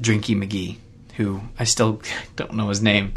[0.00, 0.76] Drinky McGee,
[1.16, 2.02] who I still
[2.36, 3.14] don't know his name.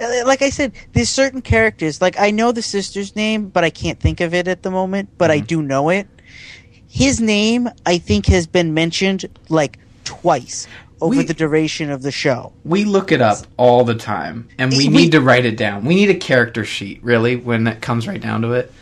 [0.00, 2.02] Uh, like I said, there's certain characters.
[2.02, 5.10] Like I know the sister's name, but I can't think of it at the moment.
[5.16, 6.06] But I do know it.
[6.88, 10.66] His name, I think, has been mentioned like twice
[11.00, 12.52] over We- the duration of the show.
[12.64, 15.84] We look it up all the time, and we We- need to write it down.
[15.84, 18.72] We need a character sheet, really, when it comes right down to it.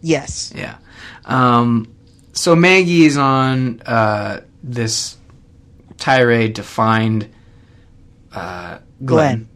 [0.00, 0.76] Yes, Yeah.
[1.24, 1.94] Um,
[2.32, 5.16] so Maggie is on uh, this
[5.98, 7.28] tirade to find
[8.32, 9.04] uh, Glenn.
[9.04, 9.48] Glenn.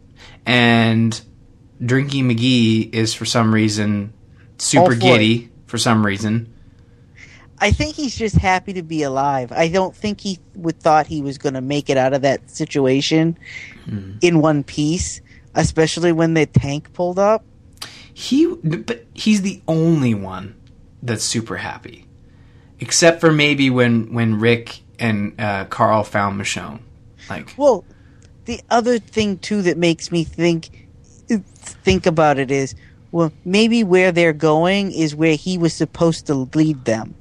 [0.45, 1.21] And
[1.81, 4.13] Drinky McGee is, for some reason,
[4.57, 6.53] super giddy for some reason.
[7.57, 9.51] I think he's just happy to be alive.
[9.51, 12.49] I don't think he would thought he was going to make it out of that
[12.49, 13.37] situation
[14.21, 15.21] in one piece,
[15.53, 17.43] especially when the tank pulled up.
[18.17, 20.55] He, but he's the only one
[21.03, 22.05] that's super happy,
[22.79, 26.79] except for maybe when when Rick and uh, Carl found Michonne.
[27.29, 27.83] Like, Well,
[28.45, 30.87] the other thing too that makes me think
[31.27, 32.73] think about it is,
[33.11, 37.15] well, maybe where they're going is where he was supposed to lead them.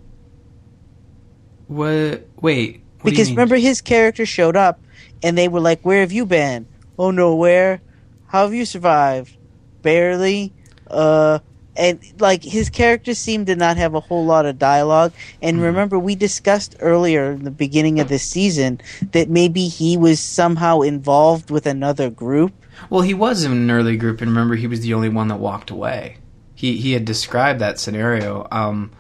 [1.67, 2.25] what?
[2.41, 4.81] Wait, what because remember his character showed up
[5.25, 7.81] and they were like, "Where have you been?" "Oh nowhere."
[8.29, 9.37] "How have you survived?"
[9.83, 10.53] "Barely."
[10.89, 11.39] Uh
[11.77, 15.65] and like his character seemed to not have a whole lot of dialogue and Mm-hmm.
[15.67, 20.83] remember we discussed earlier in the beginning of this season that maybe he was somehow
[20.83, 22.53] involved with another group
[22.91, 25.39] Well, he was in an early group, and remember, he was the only one that
[25.39, 26.19] walked away.
[26.55, 28.47] He he had described that scenario.
[28.51, 28.91] Um,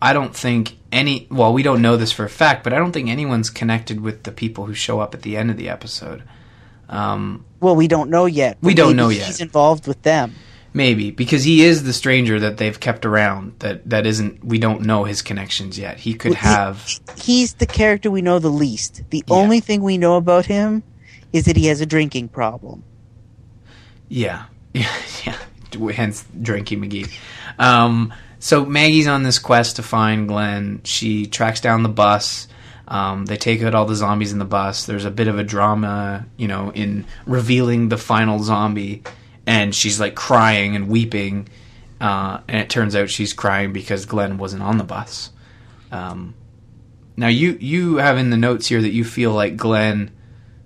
[0.00, 1.26] I don't think any.
[1.30, 4.22] Well, we don't know this for a fact, but I don't think anyone's connected with
[4.24, 6.22] the people who show up at the end of the episode.
[6.88, 8.58] Um, Well, we don't know yet.
[8.62, 9.26] We don't know yet.
[9.26, 10.34] He's involved with them.
[10.74, 13.54] Maybe because he is the stranger that they've kept around.
[13.60, 14.44] That that isn't.
[14.44, 15.98] We don't know his connections yet.
[15.98, 16.98] He could Well, he- have.
[17.16, 19.02] He's the character we know the least.
[19.10, 19.34] The Yeah.
[19.34, 20.82] only thing we know about him
[21.32, 22.82] is that he has a drinking problem.
[24.08, 24.88] Yeah, yeah,
[25.24, 25.36] yeah.
[25.94, 27.10] Hence, Drinky McGee.
[27.58, 30.80] Um, so Maggie's on this quest to find Glenn.
[30.84, 32.46] She tracks down the bus.
[32.88, 34.84] Um, they take out all the zombies in the bus.
[34.84, 39.02] There's a bit of a drama, you know, in revealing the final zombie,
[39.46, 41.48] and she's like crying and weeping.
[42.00, 45.30] Uh, and it turns out she's crying because Glenn wasn't on the bus.
[45.92, 46.34] Um,
[47.16, 50.10] now you you have in the notes here that you feel like Glenn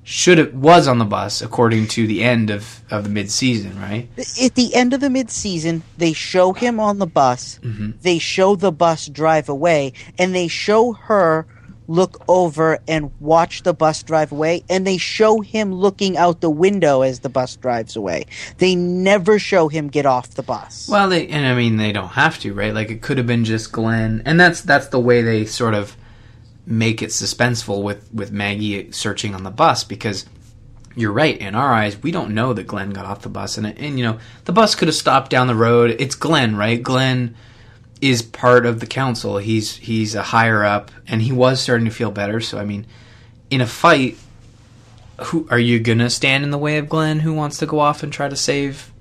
[0.08, 3.78] should have was on the bus according to the end of, of the mid season,
[3.80, 4.08] right?
[4.40, 7.58] At the end of the mid-season, they show him on the bus.
[8.02, 11.44] They show the bus drive away, and they show her
[11.88, 16.50] look over and watch the bus drive away, and they show him looking out the
[16.50, 18.26] window as the bus drives away.
[18.58, 20.88] They never show him get off the bus.
[20.88, 22.74] Well, they and I mean they don't have to, right?
[22.74, 25.96] Like it could have been just Glenn, and that's that's the way they sort of
[26.66, 30.26] make it suspenseful with with Maggie searching on the bus because
[30.96, 31.36] you're right.
[31.38, 34.04] In our eyes, we don't know that Glenn got off the bus, and and you
[34.04, 35.96] know the bus could have stopped down the road.
[35.98, 36.82] It's Glenn, right?
[36.82, 37.36] Glenn
[38.00, 39.38] is part of the council.
[39.38, 42.40] He's he's a higher up, and he was starting to feel better.
[42.40, 42.86] So I mean,
[43.50, 44.16] in a fight,
[45.26, 48.02] who are you gonna stand in the way of Glenn, who wants to go off
[48.02, 48.92] and try to save,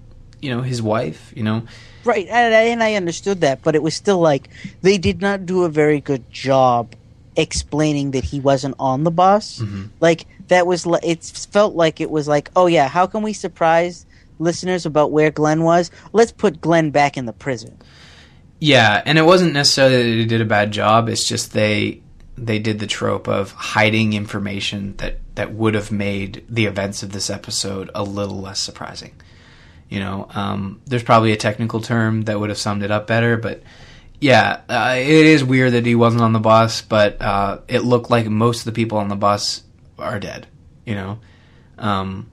[0.42, 1.34] you know, his wife?
[1.36, 1.64] You know,
[2.06, 4.48] Right, and I, and I understood that, but it was still like
[4.84, 6.94] they did not do a very good job
[7.36, 9.60] explaining that he wasn't on the bus.
[9.60, 9.86] Mm-hmm.
[10.00, 14.06] Like that was, it felt like it was like, oh yeah, how can we surprise
[14.38, 15.90] listeners about where Glenn was?
[16.14, 17.76] Let's put Glenn back in the prison.
[18.66, 21.08] Yeah, and it wasn't necessarily that they did a bad job.
[21.08, 22.02] It's just they
[22.36, 27.12] they did the trope of hiding information that that would have made the events of
[27.12, 29.14] this episode a little less surprising.
[29.88, 33.38] You know, um, there's probably a technical term that would have summed it up better,
[33.38, 33.62] but
[34.20, 36.82] yeah, uh, it is weird that he wasn't on the bus.
[36.82, 39.62] But uh, it looked like most of the people on the bus
[40.00, 40.48] are dead.
[40.88, 41.20] You know,
[41.78, 42.32] um,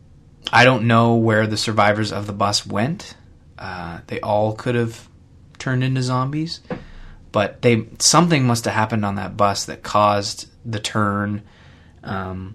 [0.51, 3.17] I don't know where the survivors of the bus went.
[3.59, 5.11] Uh, they all could have
[5.63, 6.61] turned into zombies,
[7.31, 11.43] but they something must have happened on that bus that caused the turn,
[12.03, 12.55] um,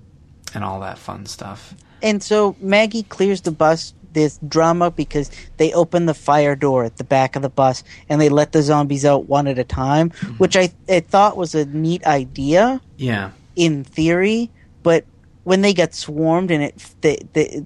[0.54, 1.74] and all that fun stuff.
[2.02, 3.94] And so Maggie clears the bus.
[4.14, 8.20] this drama because they open the fire door at the back of the bus and
[8.20, 11.66] they let the zombies out one at a time, which I, I thought was a
[11.66, 12.82] neat idea.
[12.98, 14.50] Yeah, in theory,
[14.82, 15.06] but
[15.44, 17.66] when they got swarmed and it they, they,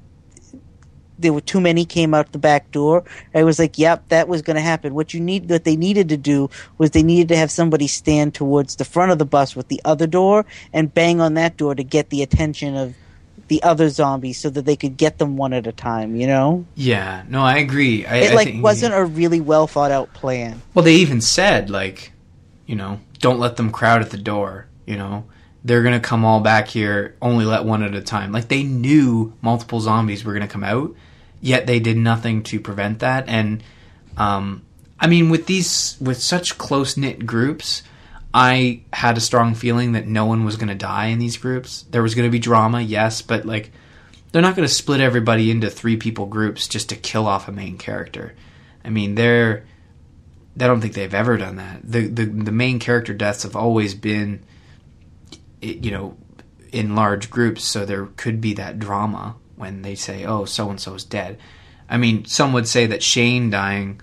[1.22, 3.04] there were too many came out the back door,
[3.34, 6.10] I was like, "Yep, that was going to happen." What you need, what they needed
[6.10, 9.56] to do was they needed to have somebody stand towards the front of the bus
[9.56, 12.96] with the other door and bang on that door to get the attention of
[13.48, 16.16] the other zombies so that they could get them one at a time.
[16.16, 17.24] You know, yeah.
[17.28, 18.06] No, I agree.
[18.06, 20.62] I, it I like think- wasn't a really well thought out plan.
[20.74, 22.14] Well, they even said like,
[22.66, 24.68] you know, don't let them crowd at the door.
[24.86, 25.26] You know,
[25.66, 27.16] they're gonna come all back here.
[27.22, 28.32] Only let one at a time.
[28.32, 30.96] Like they knew multiple zombies were gonna come out,
[31.42, 33.28] yet they did nothing to prevent that.
[33.28, 33.64] And
[34.18, 34.64] um,
[35.00, 37.84] I mean, with these with such close knit groups.
[38.34, 41.84] I had a strong feeling that no one was going to die in these groups.
[41.92, 43.72] There was going to be drama, yes, but like
[44.32, 47.52] they're not going to split everybody into three people groups just to kill off a
[47.52, 48.34] main character.
[48.86, 49.66] I mean, they're
[50.60, 51.80] I don't think they've ever done that.
[51.84, 54.44] The the the main character deaths have always been
[55.62, 56.18] you know
[56.72, 60.80] in large groups, so there could be that drama when they say, "Oh, so and
[60.82, 61.38] so is dead."
[61.90, 64.02] I mean, some would say that Shane dying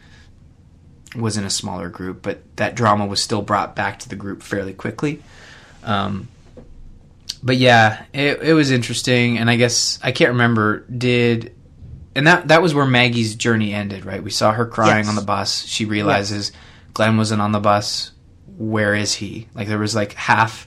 [1.17, 4.43] was in a smaller group, but that drama was still brought back to the group
[4.43, 5.23] fairly quickly.
[5.85, 6.29] Um,
[7.43, 10.81] but yeah, it, it was interesting, and I guess I can't remember.
[10.85, 11.55] Did
[12.15, 14.23] and that that was where Maggie's journey ended, right?
[14.23, 15.09] We saw her crying Yes.
[15.09, 15.65] on the bus.
[15.67, 16.53] She realizes
[16.95, 18.13] Glenn wasn't on the bus.
[18.59, 19.47] Where is he?
[19.55, 20.67] Like there was like half.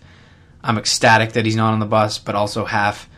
[0.64, 3.10] I'm ecstatic that he's not on the bus, but also half.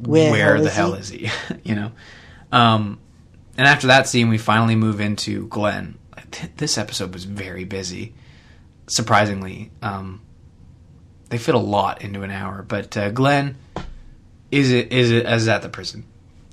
[0.00, 1.00] Where Where, the hell he?
[1.00, 1.30] is he?
[1.64, 1.92] you know.
[2.52, 2.98] Um,
[3.56, 5.98] and after that scene, we finally move into Glenn.
[6.56, 8.14] This episode was very busy,
[8.86, 9.70] surprisingly.
[9.82, 10.20] Um,
[11.30, 13.56] they fit a lot into an hour, but uh, Glenn
[14.50, 16.04] is it is it is at the prison.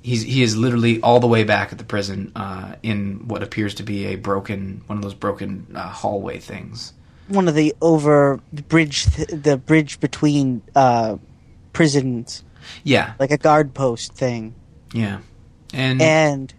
[0.01, 3.75] He's he is literally all the way back at the prison uh, in what appears
[3.75, 6.93] to be a broken one of those broken uh, hallway things.
[7.27, 11.17] One of the over bridge, the bridge between uh,
[11.71, 12.43] prisons,
[12.83, 14.55] Yeah, like a guard post thing.
[14.93, 15.19] yeah,
[15.73, 16.53] and and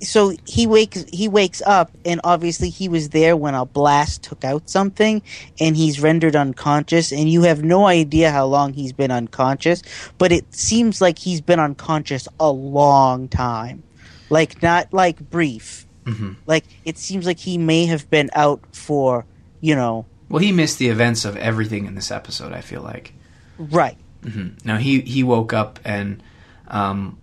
[0.00, 4.42] so he wakes he wakes up and obviously he was there when a blast took
[4.44, 5.20] out something
[5.60, 9.82] and he's rendered unconscious and you have no idea how long he's been unconscious
[10.16, 13.82] but it seems like he's been unconscious a long time
[14.30, 16.36] like not like brief Mhm.
[16.46, 19.26] like it seems like he may have been out for
[19.60, 22.52] you know well, he missed the events of everything in this episode.
[22.52, 23.12] I feel like.
[23.58, 23.96] right
[24.26, 26.22] hmm Now he he woke up and
[26.68, 27.18] um,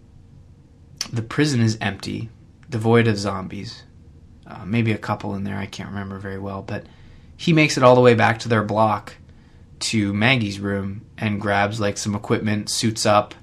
[1.11, 2.29] the prison is empty,
[2.69, 3.83] devoid of zombies.
[4.47, 5.57] uh, maybe a couple in there.
[5.57, 6.85] I can't remember very well, but
[7.35, 9.15] he makes it all the way back to their block
[9.79, 13.33] to Maggie's room and grabs like some equipment, suits up.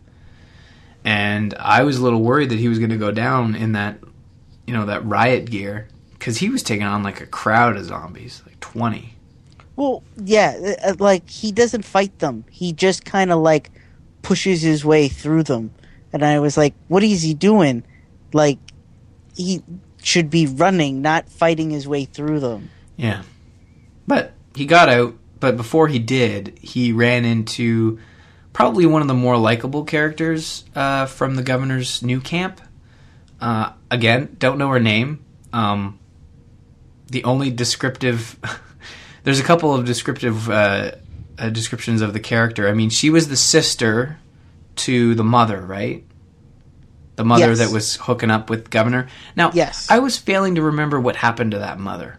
[1.05, 3.99] And I was a little worried that he was going to go down in that,
[4.67, 8.43] you know, that riot gear because he was taking on like a crowd of zombies,
[8.47, 9.15] like twenty.
[9.81, 12.45] Well, yeah, uh, like he doesn't fight them.
[12.51, 13.70] He just kind of like
[14.20, 15.72] pushes his way through them.
[16.12, 17.85] And I was like, what is he doing?
[18.35, 18.59] Like
[19.35, 19.62] he
[20.03, 22.68] should be running, not fighting his way through them.
[22.99, 23.22] Yeah.
[24.07, 27.99] But he got out, but before he did, he ran into
[28.53, 32.61] probably one of the more likable characters uh, from the governor's new camp.
[33.41, 35.24] Uh, again, don't know her name.
[35.55, 35.99] Um,
[37.07, 38.39] the only descriptive.
[39.25, 40.93] there's a couple of descriptive uh,
[41.39, 42.68] uh, descriptions of the character.
[42.68, 44.18] I mean, she was the sister
[44.77, 46.05] to the mother, right?
[47.16, 47.59] The mother Yes.
[47.59, 49.09] that was hooking up with governor.
[49.37, 49.91] Now, Yes.
[49.91, 52.18] I was failing to remember what happened to that mother.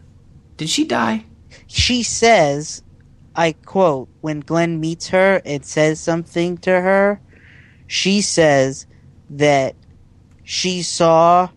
[0.58, 1.26] Did she die?
[1.68, 2.84] She says,
[3.36, 7.20] I quote, when Glenn meets her and says something to her,
[7.88, 8.86] she says
[9.32, 9.76] that
[10.44, 11.50] she saw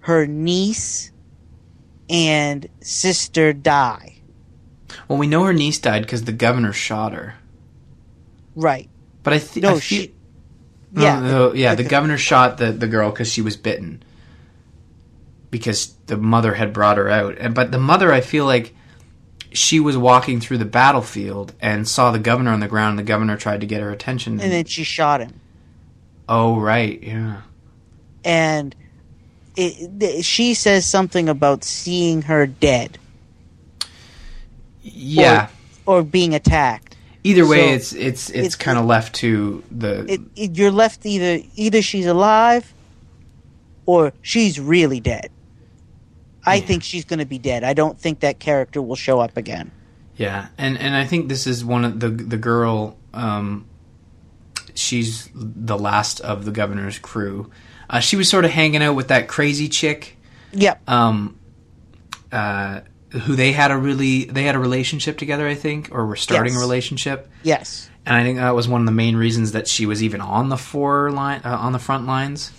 [0.00, 1.10] her niece
[2.10, 4.13] and sister die.
[5.08, 7.34] Well, we know her niece died because the governor shot her.
[8.54, 8.88] Right.
[9.22, 10.14] But I, th- No, I she.
[10.96, 11.20] Yeah.
[11.20, 11.74] No, no, yeah.
[11.74, 14.02] The governor shot the, the girl because she was bitten.
[15.50, 18.74] Because the mother had brought her out, and but the mother, I feel like
[19.52, 22.98] she was walking through the battlefield and saw the governor on the ground.
[22.98, 24.40] And the governor tried to get her attention.
[24.40, 25.40] And then she shot him.
[26.28, 27.42] oh, right, yeah,
[28.24, 28.74] and
[29.56, 32.98] it, th- she says something about seeing her dead
[34.84, 35.48] yeah.
[35.86, 36.10] or Mm.
[36.10, 36.96] being attacked.
[37.24, 40.70] Either way, so it's it's it's, it's- kind of left to the It, it, you're
[40.70, 42.72] left either either she's alive
[43.86, 45.30] or she's really dead.
[46.46, 47.64] I think she's going to be dead.
[47.64, 49.70] I don't think that character will show up again.
[50.18, 52.96] Yeah, and and I think this is one of the the girl.
[53.14, 53.64] Um,
[54.74, 57.50] she's the last of the governor's crew.
[57.88, 60.18] Uh, she was sort of hanging out with that crazy chick,
[60.52, 60.88] Yep.
[60.88, 61.38] um,
[62.32, 62.80] uh,
[63.22, 65.46] who they had a really they had a relationship together.
[65.46, 66.60] I think, or were starting Yes.
[66.60, 67.28] a relationship.
[67.42, 67.88] yes.
[68.06, 70.50] And I think that was one of the main reasons that she was even on
[70.50, 72.52] the four line uh, on the front lines.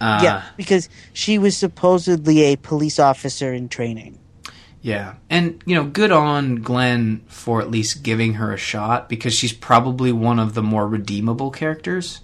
[0.00, 4.18] Uh, yeah, because she was supposedly a police officer in training.
[4.82, 5.14] Yeah.
[5.30, 9.52] And, you know, good on Glenn for at least giving her a shot because she's
[9.52, 12.20] probably one of the more redeemable characters.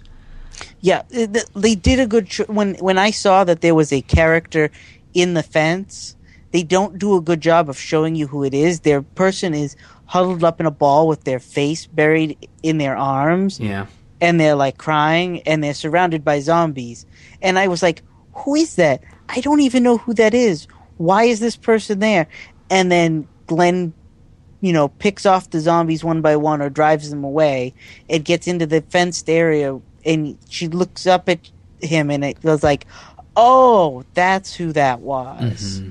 [0.81, 3.93] Yeah, th- th- they did a good tr- when when I saw that there was
[3.93, 4.71] a character
[5.13, 6.17] in the fence.
[6.51, 8.79] They don't do a good job of showing you who it is.
[8.81, 9.75] Their person is
[10.05, 13.85] huddled up in a ball with their face buried in their arms, Yeah.
[14.19, 17.05] and they're like crying, and they're surrounded by zombies.
[17.41, 18.01] And I was like,
[18.33, 19.03] "Who is that?
[19.29, 20.67] I don't even know who that is.
[20.97, 22.27] Why is this person there?"
[22.69, 23.93] And then Glenn
[24.61, 27.73] you know, picks off the zombies one by one or drives them away.
[28.09, 31.39] It gets into the fenced area, and she looks up at
[31.81, 32.85] him, and it goes like,
[33.37, 35.89] "Oh, that's who that was." Mm-hmm.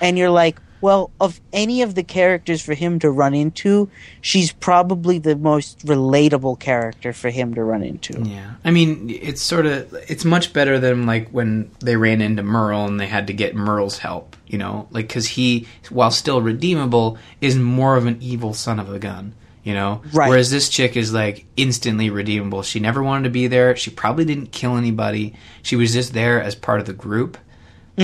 [0.00, 3.90] And you're like, "Well, of any of the characters for him to run into,
[4.22, 8.52] she's probably the most relatable character for him to run into." Yeah.
[8.64, 12.86] I mean, it's sort of it's much better than like when they ran into Merle
[12.86, 14.88] and they had to get Merle's help, you know?
[14.90, 19.34] Like cuz he while still redeemable is more of an evil son of a gun,
[19.62, 20.00] you know?
[20.12, 20.28] Right.
[20.30, 22.62] Whereas this chick is like instantly redeemable.
[22.62, 23.76] She never wanted to be there.
[23.76, 25.34] She probably didn't kill anybody.
[25.62, 27.36] She was just there as part of the group.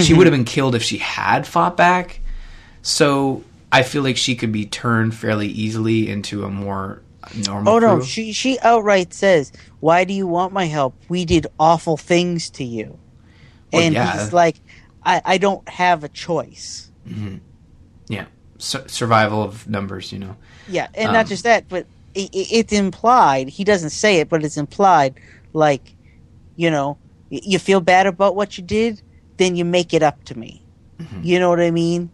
[0.02, 2.20] She would have been killed if she had fought back.
[2.82, 3.42] So
[3.72, 7.02] I feel like she could be turned fairly easily into a more
[7.46, 8.04] normal Oh no, crew.
[8.04, 10.94] she she outright says, "Why do you want my help?
[11.08, 12.98] We did awful things to you."
[13.72, 14.12] Well, and yeah.
[14.22, 14.56] he's like,
[15.04, 16.90] I, "I don't have a choice."
[18.08, 18.26] yeah.
[18.58, 20.36] Su- survival of numbers, you know.
[20.68, 23.48] Yeah, and Um, not just that, but it, it's implied.
[23.48, 25.14] He doesn't say it, but it's implied.
[25.52, 25.94] Like,
[26.56, 26.96] you know,
[27.28, 29.02] you feel bad about what you did,
[29.36, 30.62] then you make it up to me.
[30.98, 31.20] Mm-hmm.
[31.22, 32.10] You know what I mean?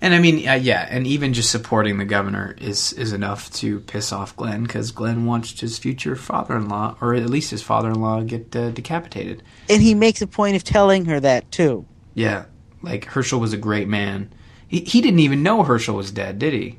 [0.00, 3.80] And I mean, uh, yeah, and even just supporting the governor is is enough to
[3.80, 8.54] piss off Glenn because Glenn watched his future father-in-law, or at least his father-in-law, get
[8.54, 9.42] uh, decapitated.
[9.70, 11.86] And he makes a point of telling her that too.
[12.14, 12.44] Yeah,
[12.82, 14.30] like Hershel was a great man.
[14.68, 16.78] He he didn't even know Hershel was dead, did he?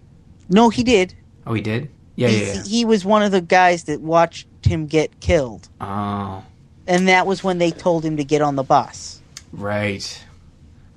[0.49, 1.15] No, he did.
[1.47, 1.89] Oh, he did.
[2.15, 2.63] Yeah, he, yeah, yeah.
[2.63, 6.43] he was one of the guys that watched him get killed, Oh,
[6.85, 9.21] and that was when they told him to get on the bus.
[9.55, 10.23] Right,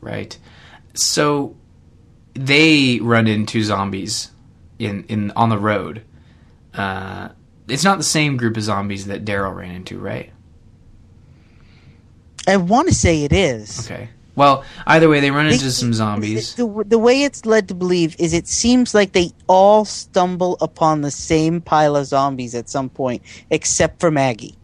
[0.00, 0.38] right.
[0.94, 1.56] So
[2.34, 4.30] they run into zombies
[4.78, 6.02] in in on the road.
[6.74, 7.30] Uh,
[7.68, 10.32] it's not the same group of zombies that Daryl ran into, right?
[12.46, 13.84] I want to say it is.
[13.90, 14.08] Okay.
[14.34, 16.54] Well, either way, they run They- into some zombies.
[16.54, 21.00] The, the way it's led to believe is it seems like they all stumble upon
[21.00, 24.54] the same pile of zombies at some point, except for Maggie.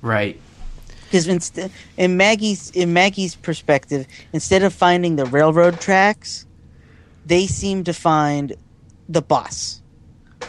[0.00, 0.40] Right.
[1.10, 6.46] Because instead, in Maggie's in Maggie's perspective, instead of finding the railroad tracks,
[7.26, 8.54] they seem to find
[9.08, 9.82] the bus.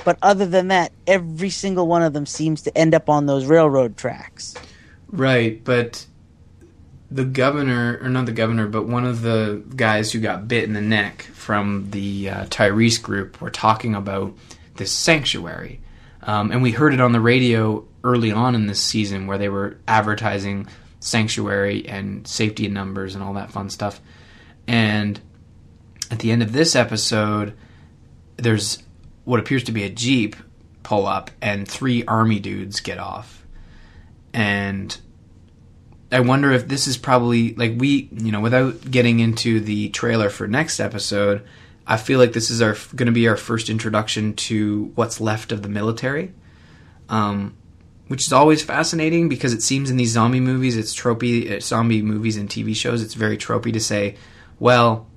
[0.05, 3.45] But other than that, every single one of them seems to end up on those
[3.45, 4.53] railroad tracks.
[5.07, 6.05] Right, but
[7.09, 10.73] the governor, or not the governor, but one of the guys who got bit in
[10.73, 14.33] the neck from the uh, Tyrese group were talking about
[14.75, 15.81] this sanctuary.
[16.21, 19.49] Um, and we heard it on the radio early on in this season where they
[19.49, 20.67] were advertising
[20.99, 23.99] sanctuary and safety numbers and all that fun stuff.
[24.67, 25.19] And
[26.09, 27.53] at the end of this episode,
[28.37, 28.81] there's
[29.23, 30.35] what appears to be a Jeep
[30.83, 33.45] pull up, and three army dudes get off.
[34.33, 34.95] And
[36.11, 40.29] I wonder if this is probably like we, you know, without getting into the trailer
[40.29, 41.45] for next episode,
[41.87, 45.51] I feel like this is our going to be our first introduction to what's left
[45.51, 46.33] of the military,
[47.09, 47.55] um,
[48.11, 52.01] which is always fascinating because it seems in these zombie movies, it's tropey uh, zombie
[52.01, 54.17] movies and TV shows, it's very tropey to say,
[54.59, 55.07] well,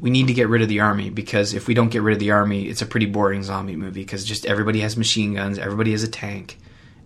[0.00, 2.18] we need to get rid of the army because if we don't get rid of
[2.18, 5.92] the army, it's a pretty boring zombie movie because just everybody has machine guns, everybody
[5.92, 6.56] has a tank,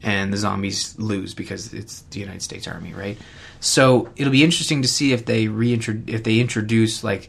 [0.05, 3.19] and the zombies lose because it's the United States Army, right?
[3.59, 7.29] So it'll be interesting to see if they reintro- if they introduce like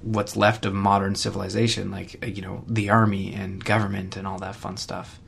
[0.00, 4.38] what's left of modern civilization, like uh, you know the army and government and all
[4.38, 5.19] that fun stuff,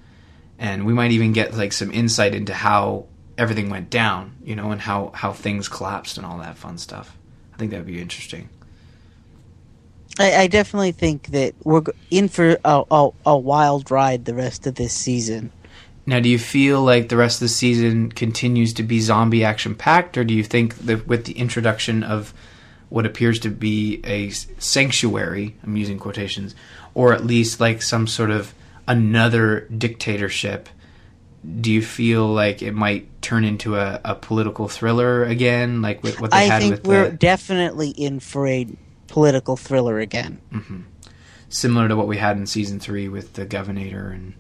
[0.58, 4.70] and we might even get like some insight into how everything went down, you know,
[4.70, 7.16] and how how things collapsed and all that fun stuff.
[7.54, 8.48] I think that would be interesting.
[10.18, 14.66] I, I definitely think that we're in for a, a, a wild ride the rest
[14.66, 15.52] of this season.
[16.04, 19.74] Now, do you feel like the rest of the season continues to be zombie action
[19.74, 22.34] packed, or do you think that with the introduction of
[22.88, 26.54] what appears to be a sanctuary, I'm using quotations,
[26.92, 28.52] or at least like some sort of
[28.86, 30.68] another dictatorship,
[31.60, 36.20] do you feel like it might turn into a, a political thriller again, like with
[36.20, 38.66] what they I had think with we're the, definitely in for a
[39.08, 40.40] political thriller again.
[41.48, 44.34] similar to what we had in season three with the Governor and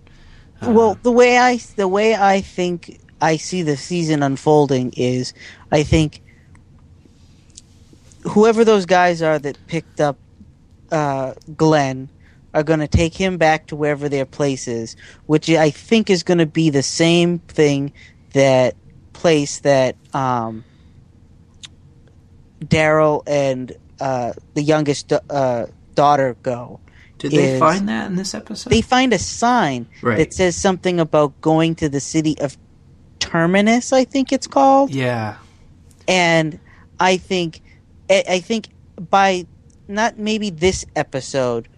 [0.62, 5.34] uh, well, the way I the way I think I see the season unfolding is,
[5.70, 6.22] I think
[8.22, 10.16] whoever those guys are that picked up
[10.90, 12.08] uh, Glenn
[12.54, 14.96] are going to take him back to wherever their place is,
[15.26, 17.92] which I think is going to be the same thing
[18.32, 18.74] that
[19.12, 20.64] place that um,
[22.60, 26.80] Daryl and uh, the youngest uh, daughter go.
[27.18, 28.70] did they find that in this episode?
[28.70, 30.18] They find a sign Right.
[30.18, 32.56] that says something about going to the city of
[33.18, 34.90] Terminus, I think it's called.
[34.90, 35.36] yeah,
[36.08, 36.58] And
[36.98, 37.62] I think,
[38.10, 38.68] I I think
[39.10, 39.46] by
[39.88, 41.68] not maybe this episode,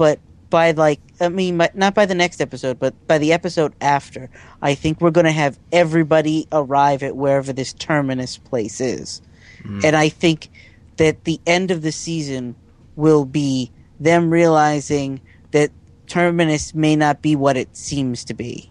[0.00, 3.74] but by like I mean, by- not by the next episode, but by the episode
[3.82, 4.30] after,
[4.62, 9.20] I think we're going to have everybody arrive at wherever this Terminus place is,
[9.62, 9.80] hmm.
[9.84, 10.48] and I think
[10.96, 12.54] that the end of the season
[12.96, 15.20] will be them realizing
[15.50, 15.70] that
[16.06, 18.70] Terminus may not be what it seems to be.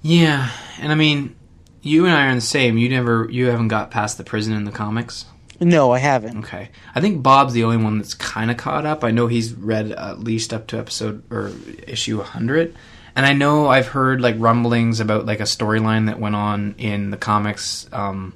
[0.00, 0.48] Yeah,
[0.80, 1.36] and I mean,
[1.82, 2.78] you and I are the same.
[2.78, 5.26] You never, you haven't got past the prison in the comics.
[5.60, 6.38] No, I haven't.
[6.38, 9.04] Okay, I think Bob's the only one that's kind of caught up.
[9.04, 11.50] I know he's read at least up to episode or
[11.86, 12.74] issue 100,
[13.14, 17.10] and I know I've heard like rumblings about like a storyline that went on in
[17.10, 17.88] the comics.
[17.92, 18.34] Um,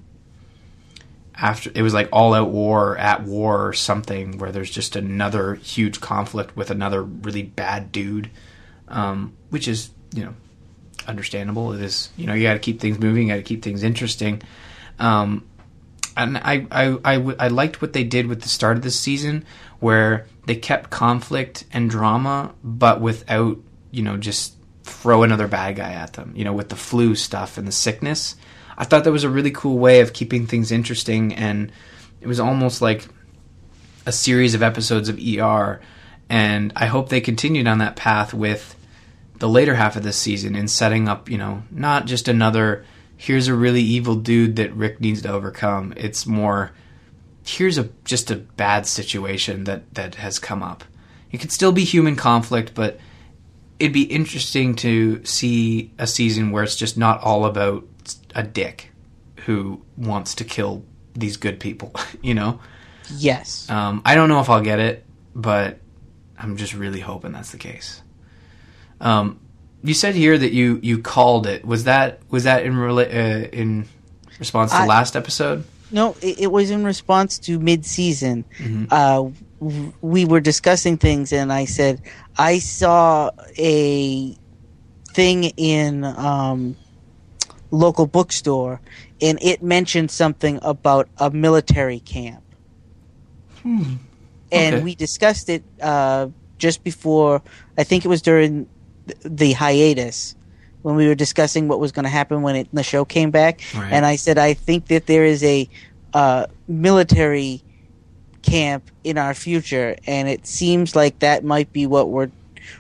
[1.35, 5.55] after it was like all out war, at war, or something, where there's just another
[5.55, 8.31] huge conflict with another really bad dude,
[8.89, 10.35] um, which is you know
[11.07, 11.73] understandable.
[11.73, 13.83] It is, you know, you got to keep things moving, you got to keep things
[13.83, 14.43] interesting.
[14.99, 15.47] Um,
[16.23, 18.99] and I, I, I, w- I liked what they did with the start of this
[18.99, 19.45] season,
[19.79, 23.59] where they kept conflict and drama, but without,
[23.91, 24.55] you know, just
[24.85, 26.33] throw another bad guy at them.
[26.35, 28.37] You know, with the flu stuff and the sickness.
[28.77, 31.71] I thought that was a really cool way of keeping things interesting, and
[32.21, 33.07] it was almost like
[34.07, 35.81] a series of episodes of ER.
[36.29, 38.77] And I hope they continued on that path with
[39.39, 42.85] the later half of this season in setting up, you know, not just another
[43.21, 45.93] here's a really evil dude that Rick needs to overcome.
[45.95, 46.73] It's more
[47.45, 50.85] here's a just a bad situation that that has come up.
[51.31, 52.99] It could still be human conflict, but
[53.79, 57.87] it'd be interesting to see a season where it's just not all about
[58.35, 58.91] a dick
[59.45, 62.59] who wants to kill these good people, you know?
[63.15, 63.69] Yes.
[63.69, 65.05] Um, I don't know if I'll get it,
[65.35, 65.79] but
[66.39, 68.01] I'm just really hoping that's the case.
[68.99, 69.41] Um,
[69.83, 71.65] you said here that you, you called it.
[71.65, 73.87] Was that was that in rela- uh, in
[74.39, 75.65] response to I- last episode?
[75.93, 78.45] No, it, it was in response to mid-season.
[78.91, 82.01] Uh, w- we were discussing things, and I said
[82.39, 84.37] I saw a
[85.13, 86.77] thing in um,
[87.73, 88.81] local bookstore,
[89.21, 92.45] and it mentioned something about a military camp.
[93.65, 93.99] And
[94.53, 94.83] Okay.
[94.83, 96.29] we discussed it uh,
[96.59, 97.43] just before.
[97.77, 98.69] I think it was during
[99.23, 100.35] the hiatus
[100.83, 103.61] when we were discussing what was going to happen when it, the show came back.
[103.75, 103.93] Right.
[103.93, 105.69] And I said I think that there is a
[106.15, 107.63] uh, military
[108.43, 112.31] camp in our future, and it seems like that might be what we're.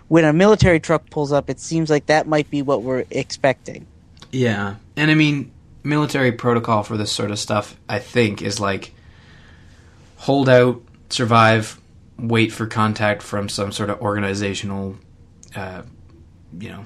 [0.09, 3.87] When a military truck pulls up, it seems like that might be what we're expecting.
[4.31, 5.51] Yeah, and I mean,
[5.83, 8.93] military protocol for this sort of stuff, I think, is like
[10.17, 11.81] hold out, survive,
[12.19, 14.97] wait for contact from some sort of organizational,
[15.57, 15.83] uh,
[16.59, 16.85] you know,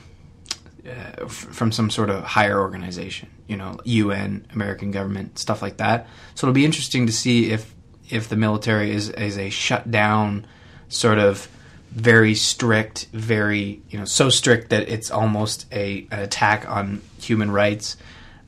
[0.87, 5.79] uh, f- from some sort of higher organization, you know, UN, American government, stuff like
[5.79, 6.07] that.
[6.35, 7.75] So it'll be interesting to see if
[8.11, 10.47] if the military is is a shut down
[10.89, 11.49] sort of
[11.91, 17.51] very strict, very you know so strict that it's almost a an attack on human
[17.51, 17.97] rights.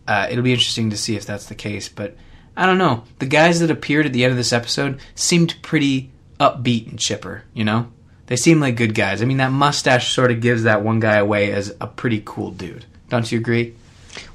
[0.07, 2.17] Uh, it'll be interesting to see if that's the case, but
[2.57, 3.05] I don't know.
[3.19, 7.45] The guys that appeared at the end of this episode seemed pretty upbeat and chipper.
[7.55, 7.93] You know,
[8.27, 9.23] they seem like good guys.
[9.23, 12.51] I mean, that mustache sort of gives that one guy away as a pretty cool
[12.51, 12.85] dude.
[13.09, 13.75] Don't you agree?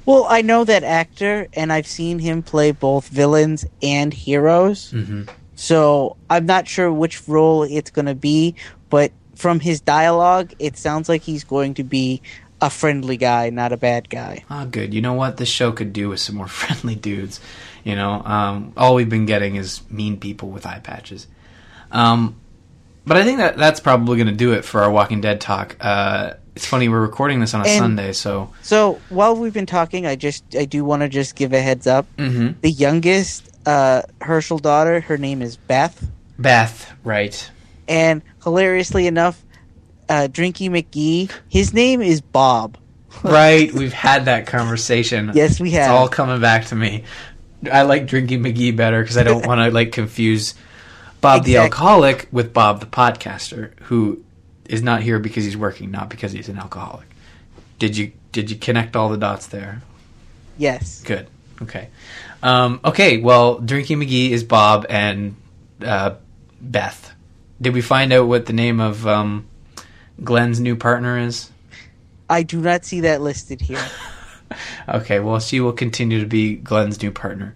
[0.04, 4.92] Well, I know that actor, and I've seen him play both villains and heroes.
[4.92, 5.24] Mm-hmm.
[5.54, 8.56] So I'm not sure which role it's going to be,
[8.90, 12.22] but from his dialogue, it sounds like he's going to be
[12.60, 14.44] a friendly guy, not a bad guy.
[14.50, 14.94] Oh, good.
[14.94, 15.36] You know what?
[15.36, 17.40] This show could do with some more friendly dudes.
[17.84, 21.26] You know, um, all we've been getting is mean people with eye patches.
[21.90, 22.36] Um,
[23.06, 25.76] but I think that that's probably going to do it for our Walking Dead talk.
[25.80, 29.66] Uh, it's funny we're recording this on a And- Sunday, so So while we've been
[29.66, 32.06] talking, I just I do want to just give a heads up.
[32.18, 32.60] Mhm.
[32.60, 37.50] The youngest uh, Hershel daughter, her name is Beth, Beth, right?
[37.88, 39.42] and hilariously enough,
[40.08, 42.76] uh, Drinky McGee, his name is Bob.
[43.22, 43.72] right.
[43.72, 45.30] We've had that conversation.
[45.34, 45.82] Yes, we have.
[45.82, 47.04] It's all coming back to me.
[47.70, 50.54] I like drinking McGee better because I don't want to like confuse
[51.22, 54.22] Bob the alcoholic with Bob the podcaster, who
[54.66, 57.06] is not here because he's working, not because he's an alcoholic.
[57.78, 59.82] Did you did you connect all the dots there?
[60.58, 61.02] Yes.
[61.02, 61.28] Good.
[61.62, 61.88] Okay.
[62.42, 63.18] Um, okay.
[63.18, 65.36] Well, Drinking McGee is Bob and
[65.80, 66.16] uh,
[66.60, 67.14] Beth.
[67.60, 69.46] Did we find out what the name of um,
[70.22, 71.50] Glenn's new partner is?
[72.28, 73.84] I do not see that listed here.
[74.88, 77.54] Okay, well, she will continue to be Glenn's new partner.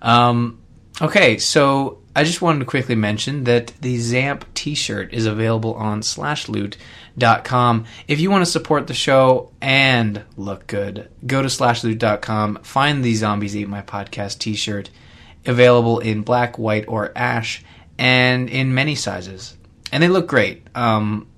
[0.00, 0.60] Um,
[1.00, 5.74] okay, so I just wanted to quickly mention that the Zamp t shirt is available
[5.74, 7.84] on slashloot.com.
[8.08, 13.14] If you want to support the show and look good, go to slashloot.com, find the
[13.14, 14.90] Zombies Eat My Podcast t shirt,
[15.46, 17.62] available in black, white, or ash,
[17.96, 19.56] and in many sizes.
[19.92, 20.66] And they look great.
[20.74, 21.28] Um,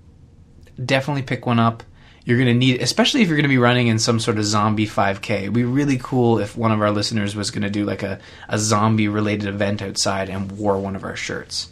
[0.82, 1.82] definitely pick one up.
[2.24, 4.44] You're going to need, especially if you're going to be running in some sort of
[4.44, 5.30] zombie 5K.
[5.42, 8.20] It'd be really cool if one of our listeners was going to do like a,
[8.48, 11.70] a zombie related event outside and wore one of our shirts.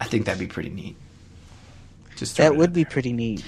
[0.00, 0.96] I think that'd be pretty neat.
[2.16, 3.44] Just That would be pretty neat.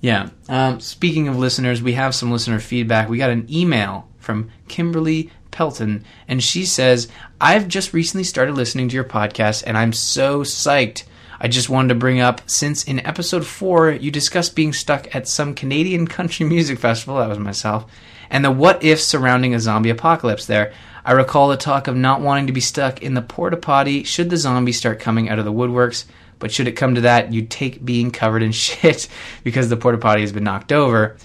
[0.00, 0.30] Yeah.
[0.48, 3.08] Um, speaking of listeners, we have some listener feedback.
[3.08, 7.08] We got an email from Kimberly Pelton, and she says,
[7.40, 11.04] I've just recently started listening to your podcast, and I'm so psyched.
[11.40, 15.28] I just wanted to bring up since in episode four you discussed being stuck at
[15.28, 17.90] some Canadian country music festival, that was myself,
[18.30, 20.72] and the what ifs surrounding a zombie apocalypse there.
[21.04, 24.28] I recall the talk of not wanting to be stuck in the porta potty should
[24.28, 26.04] the zombies start coming out of the woodworks,
[26.38, 29.08] but should it come to that, you'd take being covered in shit
[29.44, 31.16] because the porta potty has been knocked over,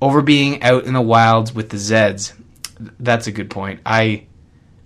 [0.00, 2.32] over being out in the wilds with the Zeds.
[2.98, 3.80] That's a good point.
[3.84, 4.26] I,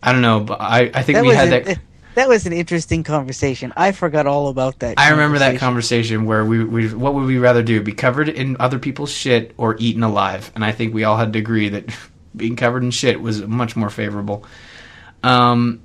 [0.02, 1.78] I don't know, but I, I think That we had that.
[2.14, 3.72] That was an interesting conversation.
[3.76, 4.98] I forgot all about that.
[4.98, 6.24] I remember that conversation.
[6.24, 9.76] where we, we what would we rather do be covered in other people's shit or
[9.78, 11.86] eaten alive and I think we all had to agree that
[12.36, 14.44] being covered in shit was much more favorable
[15.22, 15.82] um,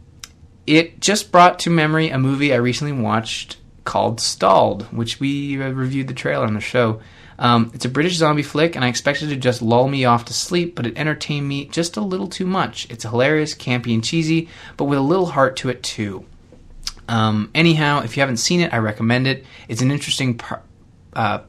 [0.68, 6.08] it just brought to memory a movie I recently watched called Stalled which we reviewed
[6.08, 7.02] the trailer on the show
[7.38, 10.34] um, it's a British zombie flick and I expected to just lull me off to
[10.34, 14.50] sleep but it entertained me just a little too much it's hilarious campy and cheesy
[14.78, 16.26] but with a little heart to it too
[17.08, 19.46] um, anyhow, if you haven't seen it, I recommend it.
[19.68, 20.64] It's an interesting par-
[21.14, 21.40] uh,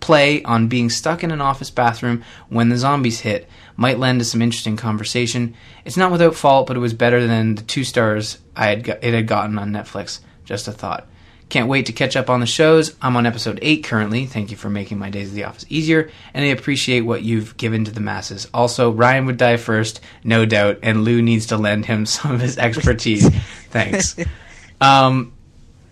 [0.00, 3.48] play on being stuck in an office bathroom when the zombies hit.
[3.76, 5.54] Might lend to some interesting conversation.
[5.84, 9.14] It's not without fault, but it was better than the two stars I had it
[9.14, 10.20] had gotten on Netflix.
[10.44, 11.06] Just a thought.
[11.54, 12.96] Can't wait to catch up on the shows.
[13.00, 14.26] I'm on episode 8 currently.
[14.26, 17.56] Thank you for making my days at the office easier, and I appreciate what you've
[17.56, 18.48] given to the masses.
[18.52, 22.40] Also, Ryan would die first, no doubt, and Lou needs to lend him some of
[22.40, 23.28] his expertise.
[23.70, 24.16] Thanks.
[24.80, 25.32] Um,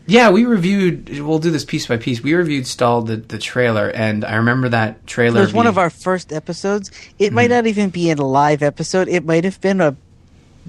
[0.08, 1.20] yeah, we reviewed.
[1.20, 2.20] We'll do this piece by piece.
[2.20, 5.38] We reviewed stalled the, the trailer, and I remember that trailer.
[5.38, 6.90] It was one of our first episodes.
[7.20, 7.52] It might Mm-hmm.
[7.52, 9.06] not even be a live episode.
[9.06, 9.96] It might have been a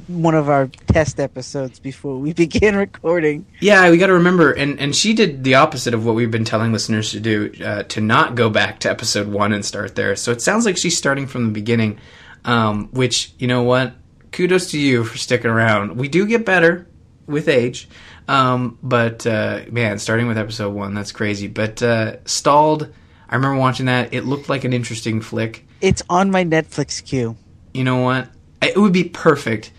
[0.07, 3.45] one of our test episodes before we began recording.
[3.59, 6.45] Yeah, we got to remember, and and she did the opposite of what we've been
[6.45, 10.15] telling listeners to do, uh, to not go back to episode one and start there.
[10.15, 11.99] So it sounds like she's starting from the beginning,
[12.45, 13.93] um, which you know what?
[14.31, 15.97] Kudos to you for sticking around.
[15.97, 16.87] We do get better
[17.27, 17.87] with age,
[18.27, 21.47] um, but uh, man, starting with episode one, that's crazy.
[21.47, 22.91] But uh, stalled.
[23.29, 24.13] I remember watching that.
[24.13, 25.65] It looked like an interesting flick.
[25.81, 27.35] It's on my Netflix queue.
[27.73, 28.29] you know what?
[28.61, 29.71] It would be perfect.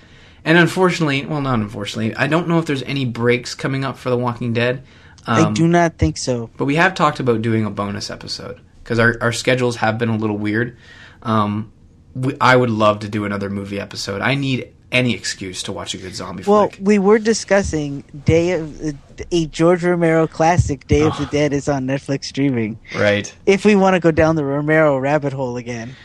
[0.44, 4.10] And unfortunately, well, not unfortunately, I don't know if there's any breaks coming up for
[4.10, 4.82] The Walking Dead.
[5.26, 6.50] Um, I do not think so.
[6.56, 10.10] But we have talked about doing a bonus episode because our, our schedules have been
[10.10, 10.76] a little weird.
[11.22, 11.72] Um,
[12.14, 14.20] we, I would love to do another movie episode.
[14.20, 16.78] I need any excuse to watch a good zombie Well, flick.
[16.80, 18.94] we were discussing Day of
[19.32, 22.78] a George Romero classic, Day of the Dead, is on Netflix streaming.
[22.94, 23.34] Right.
[23.46, 25.96] If we want to go down the Romero rabbit hole again,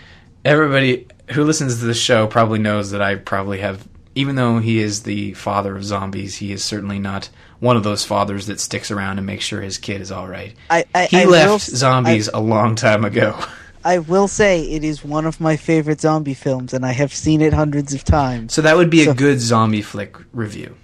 [0.45, 3.85] Everybody who listens to the show probably knows that I probably have,
[4.15, 7.29] even though he is the father of zombies, he is certainly not
[7.59, 10.53] one of those fathers that sticks around and makes sure his kid is all right.
[10.69, 13.39] I, I He I left will, zombies a long time ago.
[13.83, 17.41] I will say it is one of my favorite zombie films, and I have seen
[17.41, 18.53] it hundreds of times.
[18.53, 20.75] So that would be a good zombie flick review.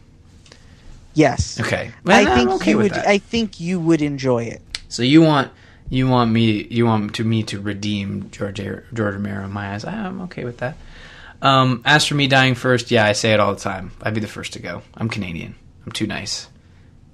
[1.13, 1.91] Yes, Okay.
[2.03, 2.91] Well, I think okay you would.
[2.93, 3.07] that.
[3.07, 4.61] I think you would enjoy it.
[4.89, 5.51] So you want
[5.89, 8.83] you want me you want to me to redeem George George
[9.15, 9.85] Romero in my eyes.
[9.85, 10.75] I'm okay with that.
[11.41, 13.91] Um, as for me dying first, yeah, I say it all the time.
[14.01, 14.81] I'd be the first to go.
[14.95, 15.55] I'm Canadian.
[15.85, 16.47] I'm too nice.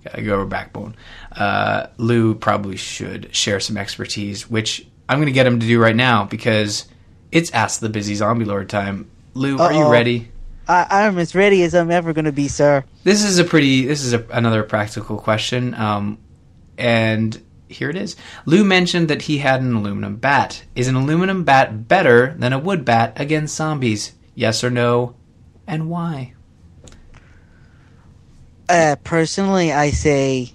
[0.03, 0.95] Gotta go over backbone.
[1.31, 5.95] Uh, Lou probably should share some expertise, which I'm gonna get him to do right
[5.95, 6.87] now because
[7.31, 9.09] it's Ask the Busy Zombie Lord time.
[9.33, 10.31] Lou, are you ready?
[10.67, 12.83] I, I'm as ready as I'm ever going to be, sir.
[13.03, 13.85] This is a pretty.
[13.85, 16.17] This is a, another practical question, um,
[16.77, 17.41] and
[17.71, 18.15] here it is.
[18.45, 20.63] Lou mentioned that he had an aluminum bat.
[20.75, 24.13] Is an aluminum bat better than a wood bat against zombies?
[24.35, 25.15] Yes or no,
[25.67, 26.33] and why?
[28.69, 30.51] Uh, personally, I say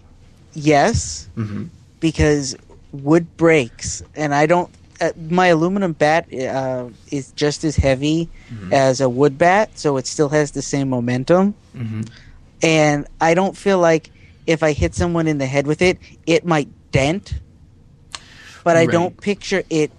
[0.54, 1.68] yes Mhm.
[2.00, 2.56] because
[2.92, 4.70] wood breaks, and I don't.
[4.98, 8.30] Uh, my aluminum bat uh, is just as heavy
[8.72, 11.54] as a wood bat, so it still has the same momentum.
[11.76, 12.08] Mhm.
[12.62, 14.08] And I don't feel like
[14.46, 17.34] if I hit someone in the head with it, it might dent.
[18.64, 18.90] But I Right.
[18.90, 19.92] don't picture it,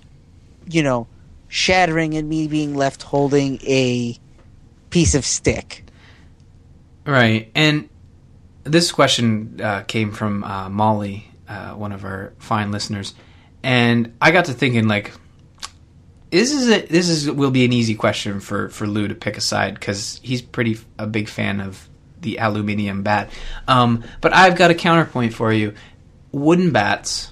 [0.70, 1.08] you know,
[1.48, 4.18] shattering and me being left holding a
[4.90, 5.84] piece of stick.
[7.06, 7.88] Right, and
[8.64, 13.14] this question uh, came from uh, Molly, uh, one of our fine listeners,
[13.64, 15.14] and I got to thinking like,
[16.32, 19.38] this is a, this is will be an easy question for for Lou to pick
[19.38, 21.88] a side because he's pretty a big fan of
[22.20, 23.30] the aluminium bat.
[23.70, 25.74] Um, but I've got a counterpoint for you:
[26.38, 27.32] wooden bats,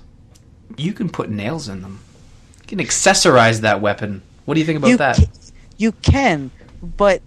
[0.77, 1.99] you can put nails in them.
[2.61, 4.21] You can accessorize that weapon.
[4.45, 5.17] What do you think about you that?
[5.17, 5.25] ca-
[5.77, 6.51] you can,
[6.81, 7.21] but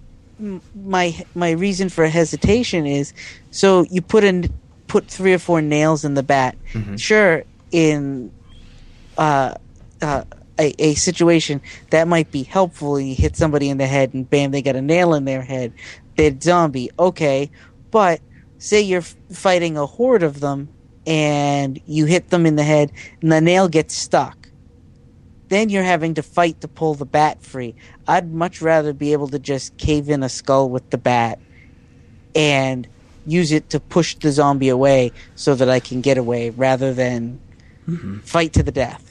[0.75, 3.13] my my reason for hesitation is
[3.51, 4.53] so you put in
[4.87, 6.57] put three or four nails in the bat.
[6.73, 6.97] Mm-hmm.
[6.97, 8.33] Sure, in
[9.17, 9.55] uh,
[10.01, 10.25] uh,
[10.59, 11.61] a, a situation
[11.91, 12.97] that might be helpful.
[12.97, 15.43] And you hit somebody in the head, and bam, they got a nail in their
[15.43, 15.73] head.
[16.17, 16.91] They're zombie.
[16.99, 17.51] Okay,
[17.91, 18.21] but
[18.59, 20.69] say you're fighting a horde of them,
[21.09, 24.39] and you hit them in the head, and the nail gets stuck
[25.49, 27.75] then you're having to fight to pull the bat free.
[28.07, 31.39] I'd much rather be able to just cave in a skull with the bat
[32.35, 32.87] and
[33.27, 37.41] use it to push the zombie away so that I can get away rather than
[38.25, 39.05] fight to the death.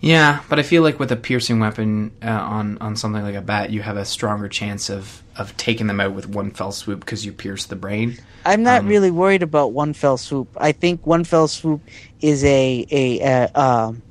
[0.00, 3.40] Yeah, but I feel like with a piercing weapon uh, on on something like a
[3.40, 7.00] bat, you have a stronger chance of of taking them out with one fell swoop
[7.00, 8.16] because you pierce the brain.
[8.44, 10.48] I'm not Um, really worried about one fell swoop.
[10.56, 11.80] I think one fell swoop
[12.20, 13.20] is a a
[13.54, 14.02] uh, um,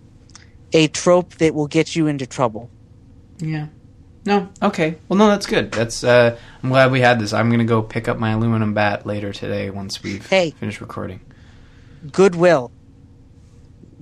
[0.74, 2.70] a trope that will get you into trouble.
[3.40, 3.68] Yeah.
[4.26, 4.50] No.
[4.62, 4.98] Okay.
[5.10, 5.72] Well, no, that's good.
[5.72, 6.04] That's.
[6.04, 7.34] Uh, I'm glad we had this.
[7.34, 10.52] I'm gonna go pick up my aluminum bat later today once we've Hey.
[10.52, 11.22] finished recording.
[12.12, 12.72] Goodwill.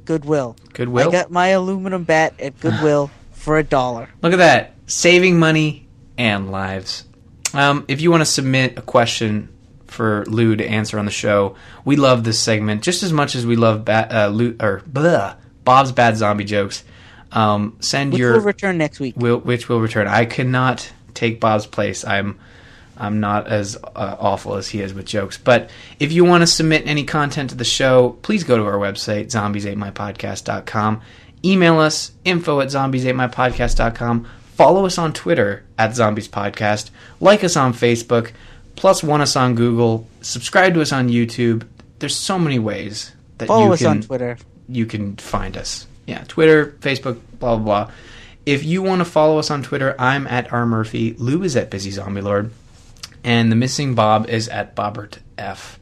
[0.06, 0.56] Goodwill.
[0.74, 1.10] Goodwill.
[1.10, 4.10] I got my aluminum bat at Goodwill for a dollar.
[4.22, 7.06] Look at that, saving money and lives.
[7.54, 9.50] Um, if you want to submit a question
[9.88, 13.46] for Lou to answer on the show, we love this segment just as much as
[13.46, 16.84] we love ba- uh, Lou or blah, Bob's bad zombie jokes.
[17.32, 19.16] Um, send Which your will return next week.
[19.18, 20.08] will, which will return.
[20.08, 22.06] I cannot take Bob's place.
[22.06, 22.40] I'm
[22.98, 25.38] I'm not as uh, awful as he is with jokes.
[25.38, 25.70] But
[26.00, 29.28] if you want to submit any content to the show, please go to our website,
[29.28, 31.02] zombies8mypodcast.com.
[31.46, 34.28] Email us, info at zombies8mypodcast.com.
[34.60, 36.90] Follow us on Twitter at Zombies Podcast.
[37.22, 38.34] Like us on Facebook.
[38.76, 40.06] Plus, one us on Google.
[40.20, 41.66] Subscribe to us on YouTube.
[42.00, 44.38] There's so many ways that Follow you us can on Twitter.
[44.68, 45.88] you can find us.
[46.08, 47.92] Yeah, Twitter, Facebook, blah blah blah.
[48.46, 51.14] If you want to follow us on Twitter, I'm at R Murphy.
[51.14, 52.52] Lou is at Busy Zombie Lord,
[53.24, 55.80] and the missing Bob is at Bobbert F.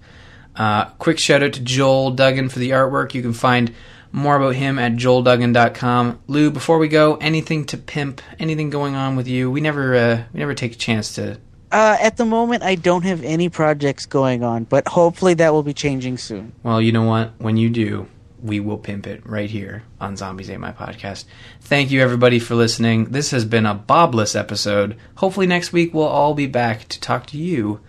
[0.55, 3.15] Uh, quick shout out to Joel Duggan for the artwork.
[3.15, 3.73] You can find
[4.17, 6.19] more about him at joelduggan.com.
[6.27, 8.21] Lou, before we go, anything to pimp?
[8.39, 9.49] Anything going on with you?
[9.49, 11.39] We never uh, we never take a chance to.
[11.71, 15.63] Uh, at the moment, I don't have any projects going on, but hopefully that will
[15.63, 16.53] be changing soon.
[16.63, 17.33] Well, you know what?
[17.39, 18.07] When you do,
[18.41, 21.25] we will pimp it right here on Zombies Ate My Podcast.
[21.61, 23.05] Thank you, everybody, for listening.
[23.05, 24.95] This has been a Bobless episode.
[25.15, 27.81] Hopefully, next week we'll all be back to talk to you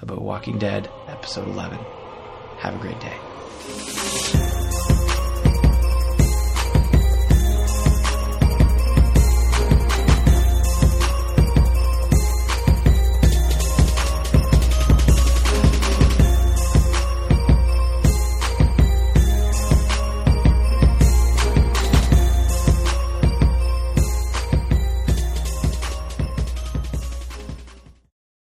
[0.00, 1.78] about Walking Dead, episode 11.
[2.58, 4.05] Have a great day.